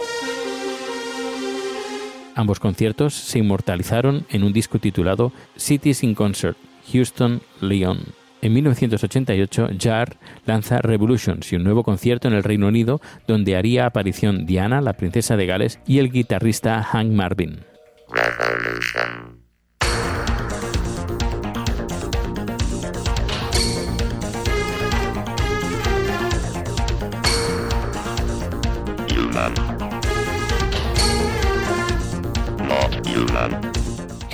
Ambos 2.38 2.60
conciertos 2.60 3.16
se 3.16 3.40
inmortalizaron 3.40 4.28
en 4.30 4.44
un 4.44 4.54
disco 4.54 4.78
titulado 4.78 5.34
Cities 5.58 6.04
in 6.04 6.14
Concert, 6.14 6.56
Houston, 6.94 7.42
Lyon. 7.62 7.98
En 8.44 8.54
1988, 8.54 9.70
Jar 9.80 10.18
lanza 10.46 10.78
Revolutions 10.78 11.52
y 11.52 11.56
un 11.56 11.64
nuevo 11.64 11.82
concierto 11.82 12.28
en 12.28 12.36
el 12.36 12.44
Reino 12.44 12.68
Unido 12.68 13.02
donde 13.28 13.56
haría 13.56 13.88
aparición 13.88 14.46
Diana, 14.46 14.82
la 14.82 14.94
princesa 14.94 15.36
de 15.36 15.48
Gales, 15.48 15.80
y 15.88 15.98
el 15.98 16.12
guitarrista 16.12 16.84
Hank 16.84 17.12
Marvin. 17.12 17.62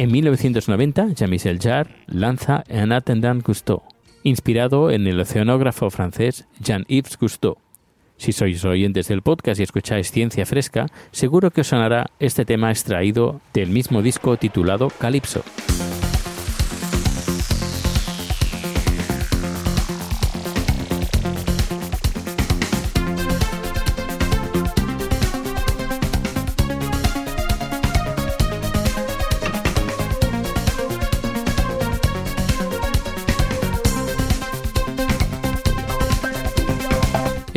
En 0.04 0.12
1990, 0.12 1.14
Jean-Michel 1.16 1.60
Jarre 1.62 1.96
lanza 2.08 2.66
Un 2.68 2.92
Attendant 2.92 3.42
Cousteau, 3.42 3.84
inspirado 4.24 4.92
en 4.92 5.08
el 5.08 5.18
oceanógrafo 5.18 5.90
francés 5.90 6.46
Jean-Yves 6.60 7.16
Cousteau. 7.16 7.56
Si 8.18 8.34
sois 8.34 8.66
oyentes 8.66 9.08
del 9.08 9.22
podcast 9.22 9.62
y 9.62 9.64
escucháis 9.64 10.12
Ciencia 10.12 10.46
Fresca, 10.46 10.88
seguro 11.12 11.52
que 11.52 11.62
os 11.62 11.68
sonará 11.68 12.08
este 12.20 12.44
tema 12.44 12.70
extraído 12.70 13.40
del 13.54 13.70
mismo 13.70 14.02
disco 14.02 14.36
titulado 14.36 14.90
Calypso. 14.90 15.42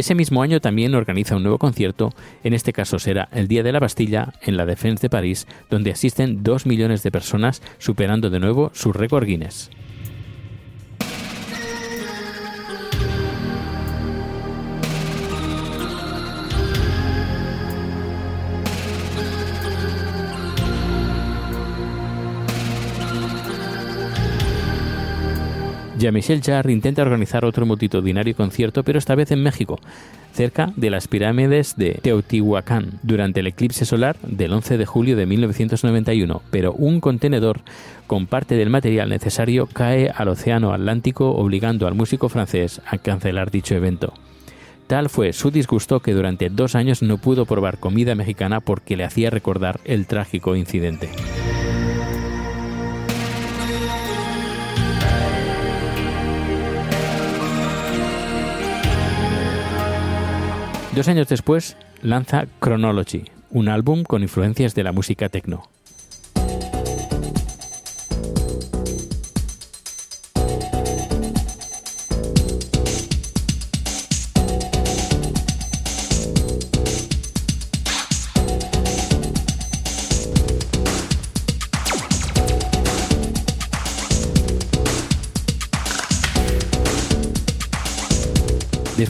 Ese 0.07 0.15
mismo 0.15 0.41
año 0.41 0.61
también 0.61 0.95
organiza 0.95 1.35
un 1.35 1.43
nuevo 1.43 1.59
concierto, 1.59 2.15
en 2.45 2.55
este 2.55 2.73
caso 2.73 3.01
será 3.01 3.29
el 3.33 3.49
Día 3.49 3.65
de 3.65 3.73
la 3.73 3.81
Bastilla 3.81 4.35
en 4.41 4.57
la 4.57 4.65
Défense 4.65 5.03
de 5.03 5.11
París, 5.11 5.49
donde 5.69 5.91
asisten 5.91 6.45
dos 6.45 6.65
millones 6.65 7.03
de 7.03 7.11
personas, 7.11 7.61
superando 7.79 8.31
de 8.31 8.39
nuevo 8.39 8.71
su 8.73 8.93
récord 8.93 9.27
Guinness. 9.27 9.69
Jean-Michel 26.07 26.41
Jarre 26.41 26.73
intenta 26.73 27.03
organizar 27.03 27.45
otro 27.45 27.67
multitudinario 27.67 28.37
concierto, 28.37 28.85
pero 28.85 28.97
esta 28.97 29.17
vez 29.17 29.33
en 29.33 29.43
México, 29.43 29.81
cerca 30.33 30.73
de 30.77 30.89
las 30.89 31.09
pirámides 31.09 31.75
de 31.77 31.99
Teotihuacán, 32.01 33.01
durante 33.03 33.41
el 33.41 33.49
eclipse 33.49 33.85
solar 33.85 34.17
del 34.23 34.53
11 34.53 34.79
de 34.79 34.87
julio 34.87 35.17
de 35.17 35.27
1991, 35.27 36.43
pero 36.53 36.75
un 36.75 37.01
contenedor 37.01 37.63
con 38.07 38.29
parte 38.29 38.55
del 38.55 38.71
material 38.71 39.09
necesario 39.09 39.67
cae 39.67 40.09
al 40.15 40.29
Océano 40.29 40.73
Atlántico, 40.73 41.33
obligando 41.33 41.89
al 41.89 41.95
músico 41.95 42.29
francés 42.29 42.81
a 42.87 42.99
cancelar 42.99 43.51
dicho 43.51 43.75
evento. 43.75 44.15
Tal 44.87 45.09
fue 45.09 45.33
su 45.33 45.51
disgusto 45.51 45.99
que 45.99 46.13
durante 46.13 46.51
dos 46.51 46.77
años 46.77 47.03
no 47.03 47.19
pudo 47.19 47.47
probar 47.47 47.79
comida 47.79 48.15
mexicana 48.15 48.61
porque 48.61 48.97
le 48.97 49.03
hacía 49.03 49.31
recordar 49.31 49.81
el 49.85 50.07
trágico 50.07 50.55
incidente. 50.55 51.11
Dos 60.97 61.09
años 61.09 61.29
después 61.29 61.77
lanza 62.01 62.47
Chronology, 62.59 63.25
un 63.51 63.69
álbum 63.69 64.03
con 64.03 64.23
influencias 64.23 64.75
de 64.75 64.83
la 64.83 64.93
música 64.93 65.29
techno. 65.29 65.76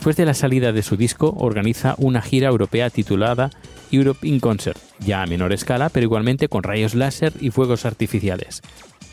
Después 0.07 0.25
de 0.25 0.25
la 0.25 0.33
salida 0.35 0.71
de 0.71 0.83
su 0.83 0.95
disco, 0.95 1.35
organiza 1.37 1.95
una 1.97 2.21
gira 2.21 2.47
europea 2.47 2.89
titulada 2.89 3.49
Europe 3.91 4.25
in 4.25 4.39
Concert, 4.39 4.79
ya 4.99 5.21
a 5.21 5.25
menor 5.25 5.51
escala, 5.51 5.89
pero 5.89 6.05
igualmente 6.05 6.47
con 6.47 6.63
rayos 6.63 6.95
láser 6.95 7.33
y 7.41 7.51
fuegos 7.51 7.85
artificiales. 7.85 8.61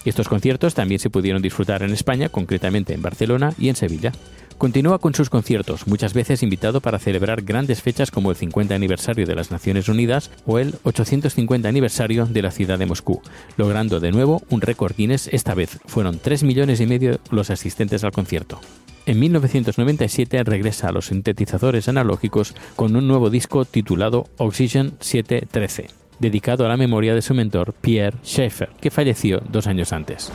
Estos 0.05 0.29
conciertos 0.29 0.75
también 0.75 1.01
se 1.01 1.11
pudieron 1.11 1.43
disfrutar 1.43 1.83
en 1.83 1.91
España, 1.91 2.29
concretamente 2.29 2.95
en 2.95 3.03
Barcelona 3.03 3.55
y 3.59 3.71
en 3.71 3.75
Sevilla. 3.75 4.13
Continúa 4.57 5.01
con 5.01 5.17
sus 5.17 5.31
conciertos, 5.31 5.89
muchas 5.89 6.15
veces 6.15 6.45
invitado 6.45 6.81
para 6.81 7.01
celebrar 7.01 7.43
grandes 7.43 7.83
fechas 7.83 8.13
como 8.13 8.31
el 8.31 8.37
50 8.37 8.73
aniversario 8.73 9.27
de 9.27 9.35
las 9.35 9.51
Naciones 9.51 9.89
Unidas 9.89 10.31
o 10.47 10.61
el 10.61 10.77
850 10.85 11.69
aniversario 11.69 12.27
de 12.27 12.43
la 12.43 12.53
ciudad 12.53 12.79
de 12.79 12.87
Moscú, 12.87 13.21
logrando 13.57 13.99
de 13.99 14.13
nuevo 14.13 14.43
un 14.49 14.61
récord 14.61 14.95
Guinness. 14.97 15.27
Esta 15.33 15.55
vez 15.55 15.81
fueron 15.87 16.21
3 16.21 16.45
millones 16.45 16.81
y 16.81 16.87
medio 16.87 17.19
los 17.33 17.51
asistentes 17.51 18.05
al 18.05 18.13
concierto. 18.13 18.61
En 19.07 19.21
1997 19.21 20.43
regresa 20.45 20.89
a 20.89 20.93
los 20.93 21.07
sintetizadores 21.07 21.89
analógicos 21.89 22.55
con 22.75 22.97
un 22.97 23.07
nuevo 23.07 23.29
disco 23.29 23.67
titulado 23.67 24.27
Oxygen 24.39 24.95
713, 25.01 25.89
dedicado 26.21 26.65
a 26.65 26.69
la 26.69 26.79
memoria 26.79 27.15
de 27.15 27.21
su 27.21 27.35
mentor 27.35 27.75
Pierre 27.75 28.17
Schaeffer, 28.25 28.71
que 28.81 28.91
falleció 28.91 29.43
dos 29.51 29.67
años 29.67 29.93
antes. 29.93 30.33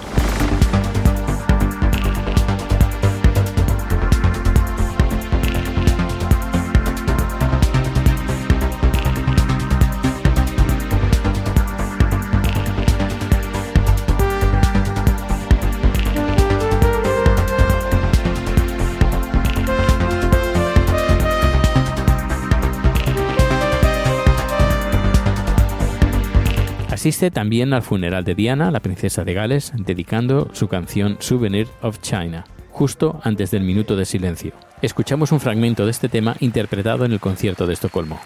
Asiste 27.09 27.31
también 27.31 27.73
al 27.73 27.81
funeral 27.81 28.23
de 28.23 28.35
Diana, 28.35 28.69
la 28.69 28.81
princesa 28.81 29.23
de 29.23 29.33
Gales, 29.33 29.71
dedicando 29.75 30.51
su 30.53 30.67
canción 30.67 31.17
Souvenir 31.19 31.67
of 31.81 32.01
China, 32.01 32.45
justo 32.69 33.19
antes 33.23 33.49
del 33.49 33.63
minuto 33.63 33.95
de 33.95 34.05
silencio. 34.05 34.51
Escuchamos 34.83 35.31
un 35.31 35.39
fragmento 35.39 35.85
de 35.85 35.89
este 35.89 36.07
tema 36.07 36.35
interpretado 36.39 37.05
en 37.05 37.11
el 37.11 37.19
concierto 37.19 37.65
de 37.65 37.73
Estocolmo. 37.73 38.19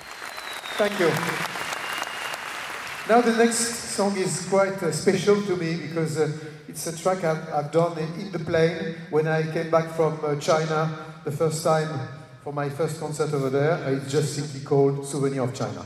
Thank 0.77 0.99
you. 0.99 1.07
Now 3.07 3.21
the 3.21 3.37
next 3.37 3.95
song 3.95 4.17
is 4.17 4.45
quite 4.49 4.85
uh, 4.85 4.91
special 4.91 5.41
to 5.47 5.55
me 5.55 5.77
because 5.77 6.17
uh, 6.17 6.27
it's 6.67 6.85
a 6.85 6.91
track 6.91 7.23
I've, 7.23 7.47
I've 7.53 7.71
done 7.71 7.97
in, 7.97 8.33
the 8.33 8.39
plane 8.39 8.97
when 9.11 9.29
I 9.29 9.43
came 9.43 9.71
back 9.71 9.95
from 9.95 10.19
uh, 10.25 10.35
China 10.41 10.89
the 11.23 11.31
first 11.31 11.63
time 11.63 11.87
for 12.43 12.51
my 12.51 12.67
first 12.67 12.99
concert 12.99 13.33
over 13.33 13.49
there. 13.49 13.79
It's 13.93 14.11
just 14.11 14.35
simply 14.35 14.59
called 14.59 15.05
Souvenir 15.05 15.43
of 15.43 15.53
China. 15.53 15.85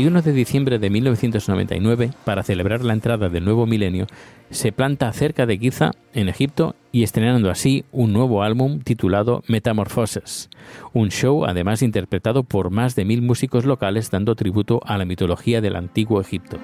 31 0.00 0.22
de 0.22 0.32
diciembre 0.32 0.78
de 0.78 0.88
1999, 0.88 2.12
para 2.24 2.42
celebrar 2.42 2.82
la 2.82 2.94
entrada 2.94 3.28
del 3.28 3.44
nuevo 3.44 3.66
milenio, 3.66 4.06
se 4.48 4.72
planta 4.72 5.12
cerca 5.12 5.44
de 5.44 5.58
Giza, 5.58 5.90
en 6.14 6.30
Egipto, 6.30 6.74
y 6.90 7.02
estrenando 7.02 7.50
así 7.50 7.84
un 7.92 8.14
nuevo 8.14 8.42
álbum 8.42 8.80
titulado 8.80 9.42
Metamorphosis, 9.46 10.48
un 10.94 11.10
show 11.10 11.44
además 11.44 11.82
interpretado 11.82 12.44
por 12.44 12.70
más 12.70 12.94
de 12.94 13.04
mil 13.04 13.20
músicos 13.20 13.66
locales 13.66 14.10
dando 14.10 14.34
tributo 14.36 14.80
a 14.86 14.96
la 14.96 15.04
mitología 15.04 15.60
del 15.60 15.76
antiguo 15.76 16.18
Egipto. 16.22 16.56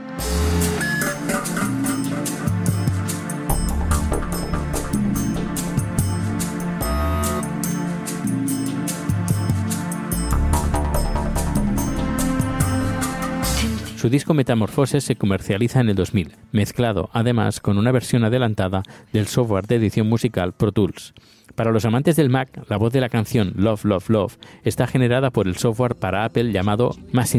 Su 14.06 14.10
disco 14.10 14.34
Metamorfosis 14.34 15.02
se 15.02 15.16
comercializa 15.16 15.80
en 15.80 15.88
el 15.88 15.96
2000, 15.96 16.30
mezclado 16.52 17.10
además 17.12 17.58
con 17.58 17.76
una 17.76 17.90
versión 17.90 18.22
adelantada 18.22 18.84
del 19.12 19.26
software 19.26 19.66
de 19.66 19.74
edición 19.74 20.08
musical 20.08 20.52
Pro 20.52 20.70
Tools. 20.70 21.12
Para 21.56 21.72
los 21.72 21.84
amantes 21.86 22.14
del 22.14 22.30
Mac, 22.30 22.62
la 22.68 22.76
voz 22.76 22.92
de 22.92 23.00
la 23.00 23.08
canción 23.08 23.52
Love, 23.56 23.84
Love, 23.84 24.08
Love 24.08 24.38
está 24.62 24.86
generada 24.86 25.32
por 25.32 25.48
el 25.48 25.56
software 25.56 25.96
para 25.96 26.24
Apple 26.24 26.52
llamado 26.52 26.94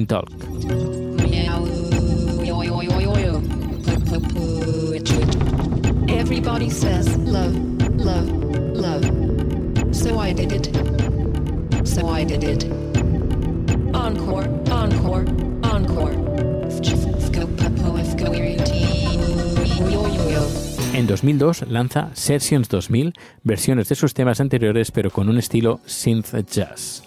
Talk. 0.08 0.30
Everybody 6.10 6.70
says 6.70 7.18
love, 7.20 7.56
love, 7.96 8.30
love. 8.76 9.06
So 9.96 10.20
I 10.20 10.34
did 10.34 10.52
it. 10.52 10.68
So 11.88 12.10
I 12.10 12.26
did 12.26 12.44
it. 12.44 12.66
Encore, 13.94 14.50
encore. 14.70 15.57
En 20.94 21.06
2002 21.06 21.68
lanza 21.70 22.10
Sessions 22.14 22.70
2000, 22.70 23.14
versiones 23.44 23.88
de 23.90 23.96
sus 23.96 24.14
temas 24.14 24.42
anteriores 24.42 24.92
pero 24.92 25.12
con 25.12 25.30
un 25.30 25.38
estilo 25.38 25.80
synth 25.86 26.34
jazz. 26.50 27.07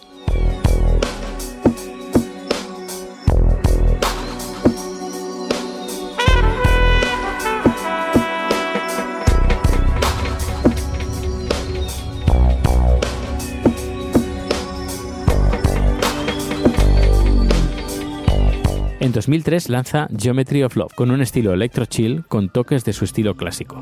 En 19.10 19.14
2003 19.14 19.70
lanza 19.70 20.06
Geometry 20.16 20.62
of 20.62 20.76
Love 20.76 20.94
con 20.94 21.10
un 21.10 21.20
estilo 21.20 21.52
electro 21.52 21.84
chill 21.84 22.24
con 22.28 22.48
toques 22.48 22.84
de 22.84 22.92
su 22.92 23.04
estilo 23.04 23.34
clásico. 23.34 23.80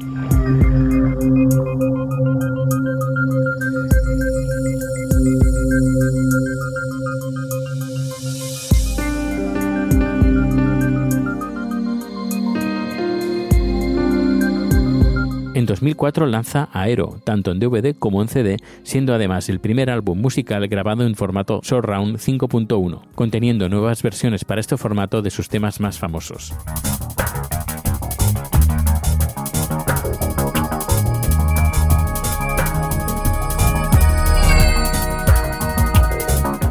2004 15.78 16.26
lanza 16.26 16.68
Aero, 16.72 17.20
tanto 17.22 17.52
en 17.52 17.60
DVD 17.60 17.94
como 17.96 18.20
en 18.20 18.26
CD, 18.26 18.56
siendo 18.82 19.14
además 19.14 19.48
el 19.48 19.60
primer 19.60 19.90
álbum 19.90 20.20
musical 20.20 20.66
grabado 20.66 21.06
en 21.06 21.14
formato 21.14 21.60
Surround 21.62 22.18
5.1, 22.18 23.02
conteniendo 23.14 23.68
nuevas 23.68 24.02
versiones 24.02 24.44
para 24.44 24.60
este 24.60 24.76
formato 24.76 25.22
de 25.22 25.30
sus 25.30 25.48
temas 25.48 25.78
más 25.78 25.96
famosos. 26.00 26.52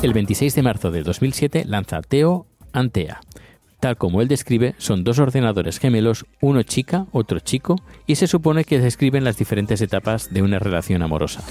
El 0.02 0.12
26 0.12 0.54
de 0.54 0.62
marzo 0.64 0.92
de 0.92 1.04
2007 1.04 1.64
lanza 1.66 2.02
Teo 2.02 2.46
Antea. 2.74 3.22
Tal 3.80 3.96
como 3.96 4.22
él 4.22 4.28
describe, 4.28 4.74
son 4.80 5.04
dos 5.04 5.20
ordenadores 5.20 5.78
gemelos, 5.78 6.26
uno 6.42 6.64
chica, 6.64 7.06
otro 7.12 7.40
chico, 7.40 7.76
y 8.08 8.16
se 8.16 8.26
supone 8.26 8.64
que 8.64 8.80
describen 8.80 9.24
las 9.24 9.38
diferentes 9.38 9.82
etapas 9.82 10.34
de 10.34 10.42
una 10.42 10.58
relación 10.58 11.04
amorosa. 11.04 11.44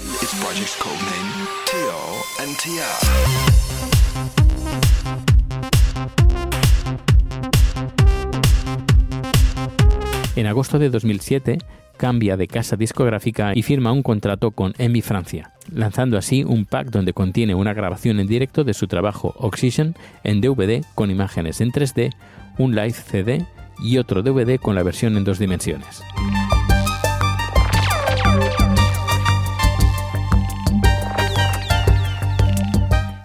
En 10.35 10.45
agosto 10.45 10.79
de 10.79 10.89
2007 10.89 11.57
cambia 11.97 12.37
de 12.37 12.47
casa 12.47 12.75
discográfica 12.75 13.51
y 13.55 13.63
firma 13.63 13.91
un 13.91 14.03
contrato 14.03 14.51
con 14.51 14.73
EMI 14.77 15.01
Francia, 15.01 15.51
lanzando 15.71 16.17
así 16.17 16.43
un 16.43 16.65
pack 16.65 16.89
donde 16.89 17.13
contiene 17.13 17.55
una 17.55 17.73
grabación 17.73 18.19
en 18.19 18.27
directo 18.27 18.63
de 18.63 18.73
su 18.73 18.87
trabajo 18.87 19.33
Oxygen 19.37 19.95
en 20.23 20.39
DVD 20.39 20.85
con 20.95 21.11
imágenes 21.11 21.59
en 21.59 21.71
3D, 21.71 22.13
un 22.57 22.75
live 22.75 22.91
CD 22.91 23.45
y 23.79 23.97
otro 23.97 24.21
DVD 24.21 24.59
con 24.59 24.75
la 24.75 24.83
versión 24.83 25.17
en 25.17 25.23
dos 25.23 25.39
dimensiones. 25.39 26.03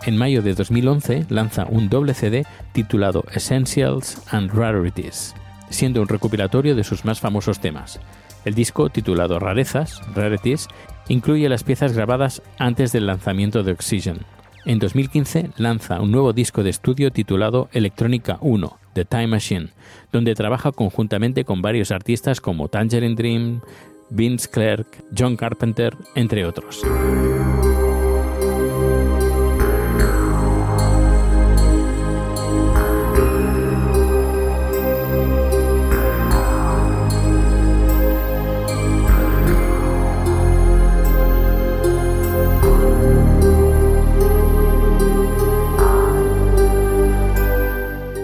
En 0.04 0.16
mayo 0.16 0.42
de 0.42 0.54
2011 0.54 1.26
lanza 1.28 1.64
un 1.68 1.88
doble 1.88 2.14
CD 2.14 2.44
titulado 2.72 3.24
Essentials 3.32 4.20
and 4.30 4.52
Rarities, 4.52 5.35
siendo 5.70 6.02
un 6.02 6.08
recopilatorio 6.08 6.74
de 6.74 6.82
sus 6.82 7.04
más 7.04 7.20
famosos 7.20 7.61
temas. 7.61 8.00
El 8.44 8.55
disco, 8.55 8.88
titulado 8.90 9.38
Rarezas, 9.38 10.00
Rarities, 10.14 10.68
incluye 11.09 11.48
las 11.48 11.64
piezas 11.64 11.92
grabadas 11.92 12.42
antes 12.59 12.92
del 12.92 13.07
lanzamiento 13.07 13.62
de 13.62 13.72
Oxygen. 13.72 14.18
En 14.64 14.78
2015 14.78 15.50
lanza 15.57 16.00
un 16.00 16.12
nuevo 16.12 16.33
disco 16.33 16.62
de 16.62 16.70
estudio 16.70 17.11
titulado 17.11 17.68
Electrónica 17.72 18.38
1, 18.40 18.78
The 18.94 19.05
Time 19.05 19.26
Machine, 19.28 19.68
donde 20.12 20.35
trabaja 20.35 20.70
conjuntamente 20.72 21.44
con 21.44 21.62
varios 21.62 21.90
artistas 21.90 22.40
como 22.40 22.68
Tangerine 22.68 23.16
Dream, 23.16 23.61
Vince 24.11 24.48
Clark, 24.48 24.87
John 25.16 25.37
Carpenter, 25.37 25.96
entre 26.14 26.44
otros. 26.44 26.83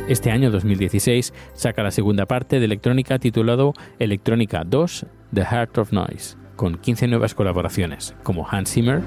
Este 0.08 0.30
año 0.30 0.50
2016 0.50 1.34
saca 1.52 1.82
la 1.82 1.90
segunda 1.90 2.24
parte 2.24 2.58
de 2.58 2.64
Electrónica 2.64 3.18
titulado 3.18 3.74
Electrónica 3.98 4.64
2 4.64 5.04
The 5.34 5.44
Heart 5.44 5.76
of 5.76 5.92
Noise, 5.92 6.38
con 6.56 6.78
15 6.78 7.08
nuevas 7.08 7.34
colaboraciones, 7.34 8.14
como 8.22 8.48
Hans 8.48 8.72
Zimmer, 8.72 9.02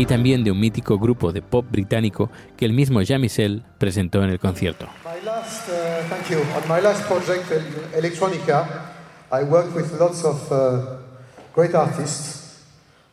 y 0.00 0.06
también 0.06 0.42
de 0.42 0.50
un 0.50 0.58
mítico 0.58 0.98
grupo 0.98 1.30
de 1.30 1.42
pop 1.42 1.66
británico 1.70 2.30
que 2.56 2.64
el 2.64 2.72
mismo 2.72 3.02
Jean-Michel 3.02 3.62
presentó 3.76 4.22
en 4.22 4.30
el 4.30 4.38
concierto. 4.38 4.86
Uh, 5.04 5.18
Electronica, 7.98 8.94
I 9.30 9.42
worked 9.44 9.76
with 9.76 9.92
lots 10.00 10.24
of 10.24 10.50
uh, 10.50 10.96
great 11.54 11.74
artists, 11.74 12.62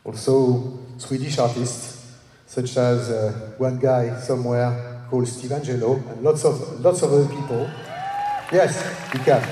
also 0.02 0.80
Swedish 0.96 1.38
artists, 1.38 2.16
such 2.46 2.78
as 2.78 3.10
uh, 3.10 3.34
one 3.58 3.78
guy 3.78 4.18
somewhere 4.18 5.04
called 5.10 5.28
Steve 5.28 5.52
Angelo, 5.52 6.00
and 6.10 6.22
lots 6.22 6.46
of 6.46 6.80
lots 6.80 7.02
of 7.02 7.12
other 7.12 7.28
people. 7.28 7.68
Yes, 8.50 8.82
you 9.12 9.20
can. 9.20 9.42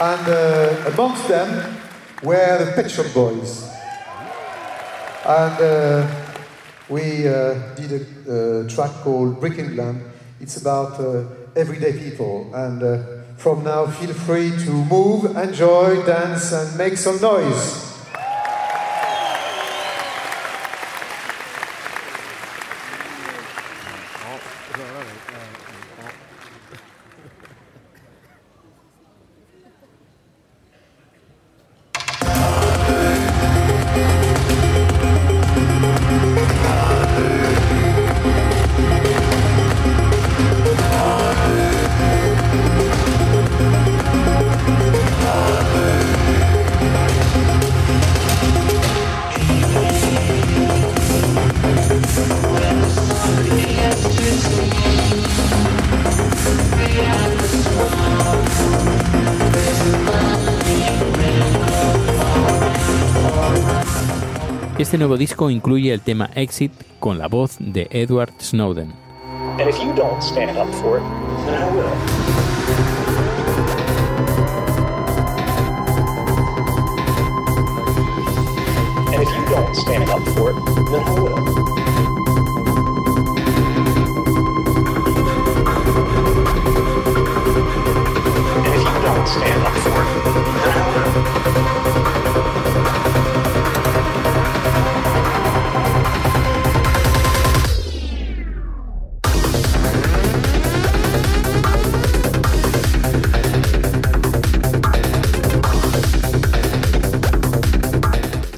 And 0.00 0.26
uh, 0.26 0.90
amongst 0.94 1.28
them 1.28 1.76
were 2.22 2.64
the 2.64 2.72
Pet 2.72 2.90
Shop 2.90 3.06
Boys. 3.12 3.75
And 5.26 5.60
uh, 5.60 6.06
we 6.88 7.26
uh, 7.26 7.54
did 7.74 8.06
a, 8.28 8.64
track 8.68 8.92
called 9.02 9.40
Brick 9.40 9.58
England. 9.58 10.00
It's 10.40 10.56
about 10.56 11.00
uh, 11.00 11.24
everyday 11.56 11.98
people. 11.98 12.54
And 12.54 12.80
uh, 12.80 13.02
from 13.36 13.64
now, 13.64 13.86
feel 13.88 14.14
free 14.14 14.50
to 14.50 14.70
move, 14.70 15.36
enjoy, 15.36 16.06
dance, 16.06 16.52
and 16.52 16.78
make 16.78 16.96
some 16.96 17.20
noise. 17.20 17.95
Este 64.86 64.98
nuevo 64.98 65.16
disco 65.16 65.50
incluye 65.50 65.92
el 65.92 66.00
tema 66.00 66.30
Exit 66.36 66.70
con 67.00 67.18
la 67.18 67.26
voz 67.26 67.56
de 67.58 67.88
Edward 67.90 68.32
Snowden. 68.38 68.94
Stand 70.22 70.56
up 70.56 70.72
for 70.72 70.98
it, 70.98 71.26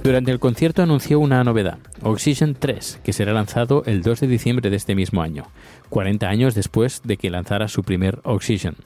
Durante 0.09 0.31
el 0.31 0.39
concierto 0.39 0.83
anunció 0.83 1.21
una 1.21 1.45
novedad, 1.45 1.77
Oxygen 2.01 2.57
3, 2.59 3.01
que 3.05 3.13
será 3.13 3.35
lanzado 3.35 3.83
el 3.85 4.01
2 4.01 4.21
de 4.21 4.27
diciembre 4.27 4.71
de 4.71 4.77
este 4.77 4.95
mismo 4.95 5.21
año, 5.21 5.45
40 5.91 6.27
años 6.27 6.55
después 6.55 7.03
de 7.05 7.19
que 7.19 7.29
lanzara 7.29 7.69
su 7.69 7.83
primer 7.83 8.19
Oxygen. 8.25 8.77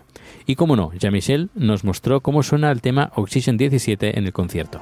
Y 0.47 0.57
como 0.57 0.75
no, 0.75 0.91
Jean-Michel 0.99 1.51
nos 1.55 1.85
mostró 1.85 2.23
cómo 2.23 2.43
suena 2.43 2.73
el 2.73 2.81
tema 2.81 3.13
Oxygen 3.15 3.57
17 3.57 4.19
en 4.19 4.27
el 4.27 4.33
concierto. 4.33 4.81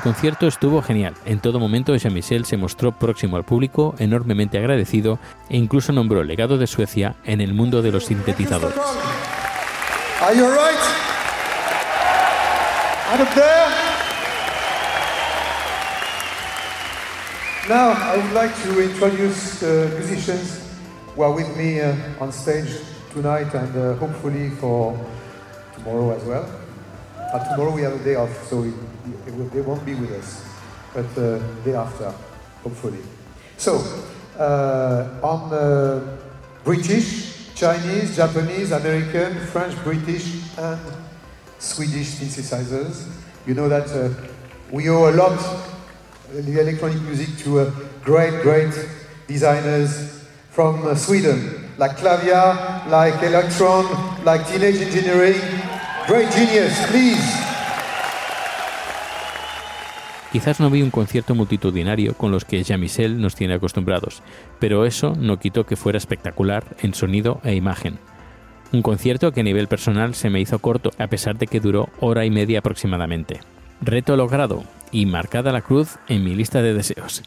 El 0.00 0.04
concierto 0.04 0.46
estuvo 0.46 0.80
genial. 0.80 1.12
En 1.26 1.40
todo 1.40 1.60
momento 1.60 1.94
Jean-Michel 1.94 2.46
se 2.46 2.56
mostró 2.56 2.90
próximo 2.90 3.36
al 3.36 3.44
público, 3.44 3.94
enormemente 3.98 4.56
agradecido 4.56 5.18
e 5.50 5.58
incluso 5.58 5.92
nombró 5.92 6.24
legado 6.24 6.56
de 6.56 6.66
Suecia 6.66 7.16
en 7.26 7.42
el 7.42 7.52
mundo 7.52 7.82
de 7.82 7.92
los 7.92 8.06
sintetizadores. 8.06 8.78
Now, 17.68 17.92
I 17.92 18.16
would 18.16 18.32
like 18.32 18.54
to 18.62 18.80
introduce 18.80 19.60
the 19.60 19.94
musicians 19.98 20.62
who 21.14 21.24
are 21.24 21.34
with 21.34 21.54
me 21.58 21.82
uh, 21.82 21.94
on 22.18 22.32
stage 22.32 22.70
tonight 23.12 23.54
and 23.54 23.76
uh, 23.76 23.96
hopefully 23.96 24.48
for 24.48 24.98
to 25.74 25.74
tomorrow 25.74 26.16
as 26.16 26.24
well. 26.24 26.46
But 27.34 27.44
tomorrow 27.50 27.74
we 27.74 27.82
have 27.82 28.00
a 28.00 28.02
day 28.02 28.14
off, 28.14 28.30
so 28.48 28.64
it, 29.26 29.34
will, 29.34 29.46
they 29.46 29.60
won't 29.60 29.84
be 29.84 29.94
with 29.94 30.12
us. 30.12 30.44
But 30.94 31.06
uh, 31.16 31.38
day 31.64 31.74
after, 31.74 32.12
hopefully. 32.62 32.98
So, 33.56 33.76
uh, 34.38 35.20
on 35.22 35.52
uh, 35.52 36.18
British, 36.64 37.54
Chinese, 37.54 38.16
Japanese, 38.16 38.72
American, 38.72 39.46
French, 39.46 39.76
British, 39.84 40.42
and 40.58 40.80
Swedish 41.58 42.16
synthesizers. 42.16 43.06
You 43.46 43.54
know 43.54 43.68
that 43.68 43.90
uh, 43.90 44.08
we 44.70 44.88
owe 44.88 45.10
a 45.10 45.12
lot 45.12 45.38
the 46.32 46.60
electronic 46.60 47.00
music 47.02 47.36
to 47.44 47.60
uh, 47.60 47.70
great, 48.02 48.42
great 48.42 48.72
designers 49.26 50.24
from 50.50 50.86
uh, 50.86 50.94
Sweden, 50.94 51.70
like 51.76 51.96
Clavia, 51.96 52.86
like 52.88 53.22
Electron, 53.22 54.24
like 54.24 54.46
Teenage 54.48 54.80
Engineering. 54.80 55.40
Great 56.06 56.30
genius, 56.32 56.86
please. 56.90 57.49
Quizás 60.32 60.60
no 60.60 60.70
vi 60.70 60.82
un 60.82 60.90
concierto 60.90 61.34
multitudinario 61.34 62.14
con 62.14 62.30
los 62.30 62.44
que 62.44 62.62
Jean-Michel 62.62 63.20
nos 63.20 63.34
tiene 63.34 63.54
acostumbrados, 63.54 64.22
pero 64.60 64.86
eso 64.86 65.14
no 65.18 65.40
quitó 65.40 65.66
que 65.66 65.74
fuera 65.74 65.98
espectacular 65.98 66.64
en 66.82 66.94
sonido 66.94 67.40
e 67.42 67.56
imagen. 67.56 67.98
Un 68.72 68.82
concierto 68.82 69.32
que 69.32 69.40
a 69.40 69.44
nivel 69.44 69.66
personal 69.66 70.14
se 70.14 70.30
me 70.30 70.40
hizo 70.40 70.60
corto, 70.60 70.92
a 70.98 71.08
pesar 71.08 71.36
de 71.36 71.48
que 71.48 71.58
duró 71.58 71.88
hora 71.98 72.24
y 72.24 72.30
media 72.30 72.60
aproximadamente. 72.60 73.40
Reto 73.80 74.16
logrado 74.16 74.62
y 74.92 75.06
marcada 75.06 75.50
la 75.50 75.62
cruz 75.62 75.96
en 76.08 76.22
mi 76.22 76.36
lista 76.36 76.62
de 76.62 76.74
deseos. 76.74 77.24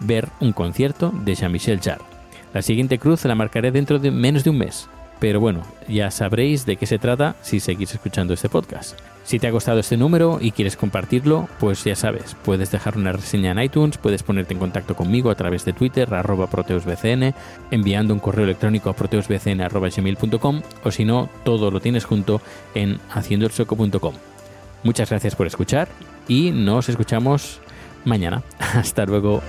Ver 0.00 0.28
un 0.40 0.52
concierto 0.52 1.10
de 1.24 1.34
Jean-Michel 1.34 1.80
Jarre. 1.80 2.04
La 2.52 2.60
siguiente 2.60 2.98
cruz 2.98 3.24
la 3.24 3.34
marcaré 3.34 3.70
dentro 3.70 3.98
de 3.98 4.10
menos 4.10 4.44
de 4.44 4.50
un 4.50 4.58
mes, 4.58 4.90
pero 5.20 5.40
bueno, 5.40 5.62
ya 5.88 6.10
sabréis 6.10 6.66
de 6.66 6.76
qué 6.76 6.86
se 6.86 6.98
trata 6.98 7.36
si 7.42 7.60
seguís 7.60 7.94
escuchando 7.94 8.34
este 8.34 8.48
podcast. 8.48 8.98
Si 9.24 9.38
te 9.38 9.46
ha 9.46 9.50
gustado 9.50 9.80
este 9.80 9.98
número 9.98 10.38
y 10.40 10.52
quieres 10.52 10.76
compartirlo, 10.76 11.48
pues 11.60 11.84
ya 11.84 11.94
sabes, 11.94 12.34
puedes 12.44 12.70
dejar 12.70 12.96
una 12.96 13.12
reseña 13.12 13.50
en 13.50 13.58
iTunes, 13.58 13.98
puedes 13.98 14.22
ponerte 14.22 14.54
en 14.54 14.60
contacto 14.60 14.96
conmigo 14.96 15.30
a 15.30 15.34
través 15.34 15.66
de 15.66 15.74
Twitter, 15.74 16.14
arroba 16.14 16.46
proteusbcn, 16.46 17.34
enviando 17.70 18.14
un 18.14 18.20
correo 18.20 18.44
electrónico 18.44 18.88
a 18.88 18.96
proteusbcn.gmail.com 18.96 20.62
o 20.82 20.90
si 20.90 21.04
no, 21.04 21.28
todo 21.44 21.70
lo 21.70 21.80
tienes 21.80 22.06
junto 22.06 22.40
en 22.74 23.00
haciendoelsoco.com. 23.10 24.14
Muchas 24.82 25.10
gracias 25.10 25.36
por 25.36 25.46
escuchar 25.46 25.88
y 26.26 26.50
nos 26.50 26.88
escuchamos 26.88 27.60
mañana. 28.06 28.42
Hasta 28.58 29.04
luego. 29.04 29.42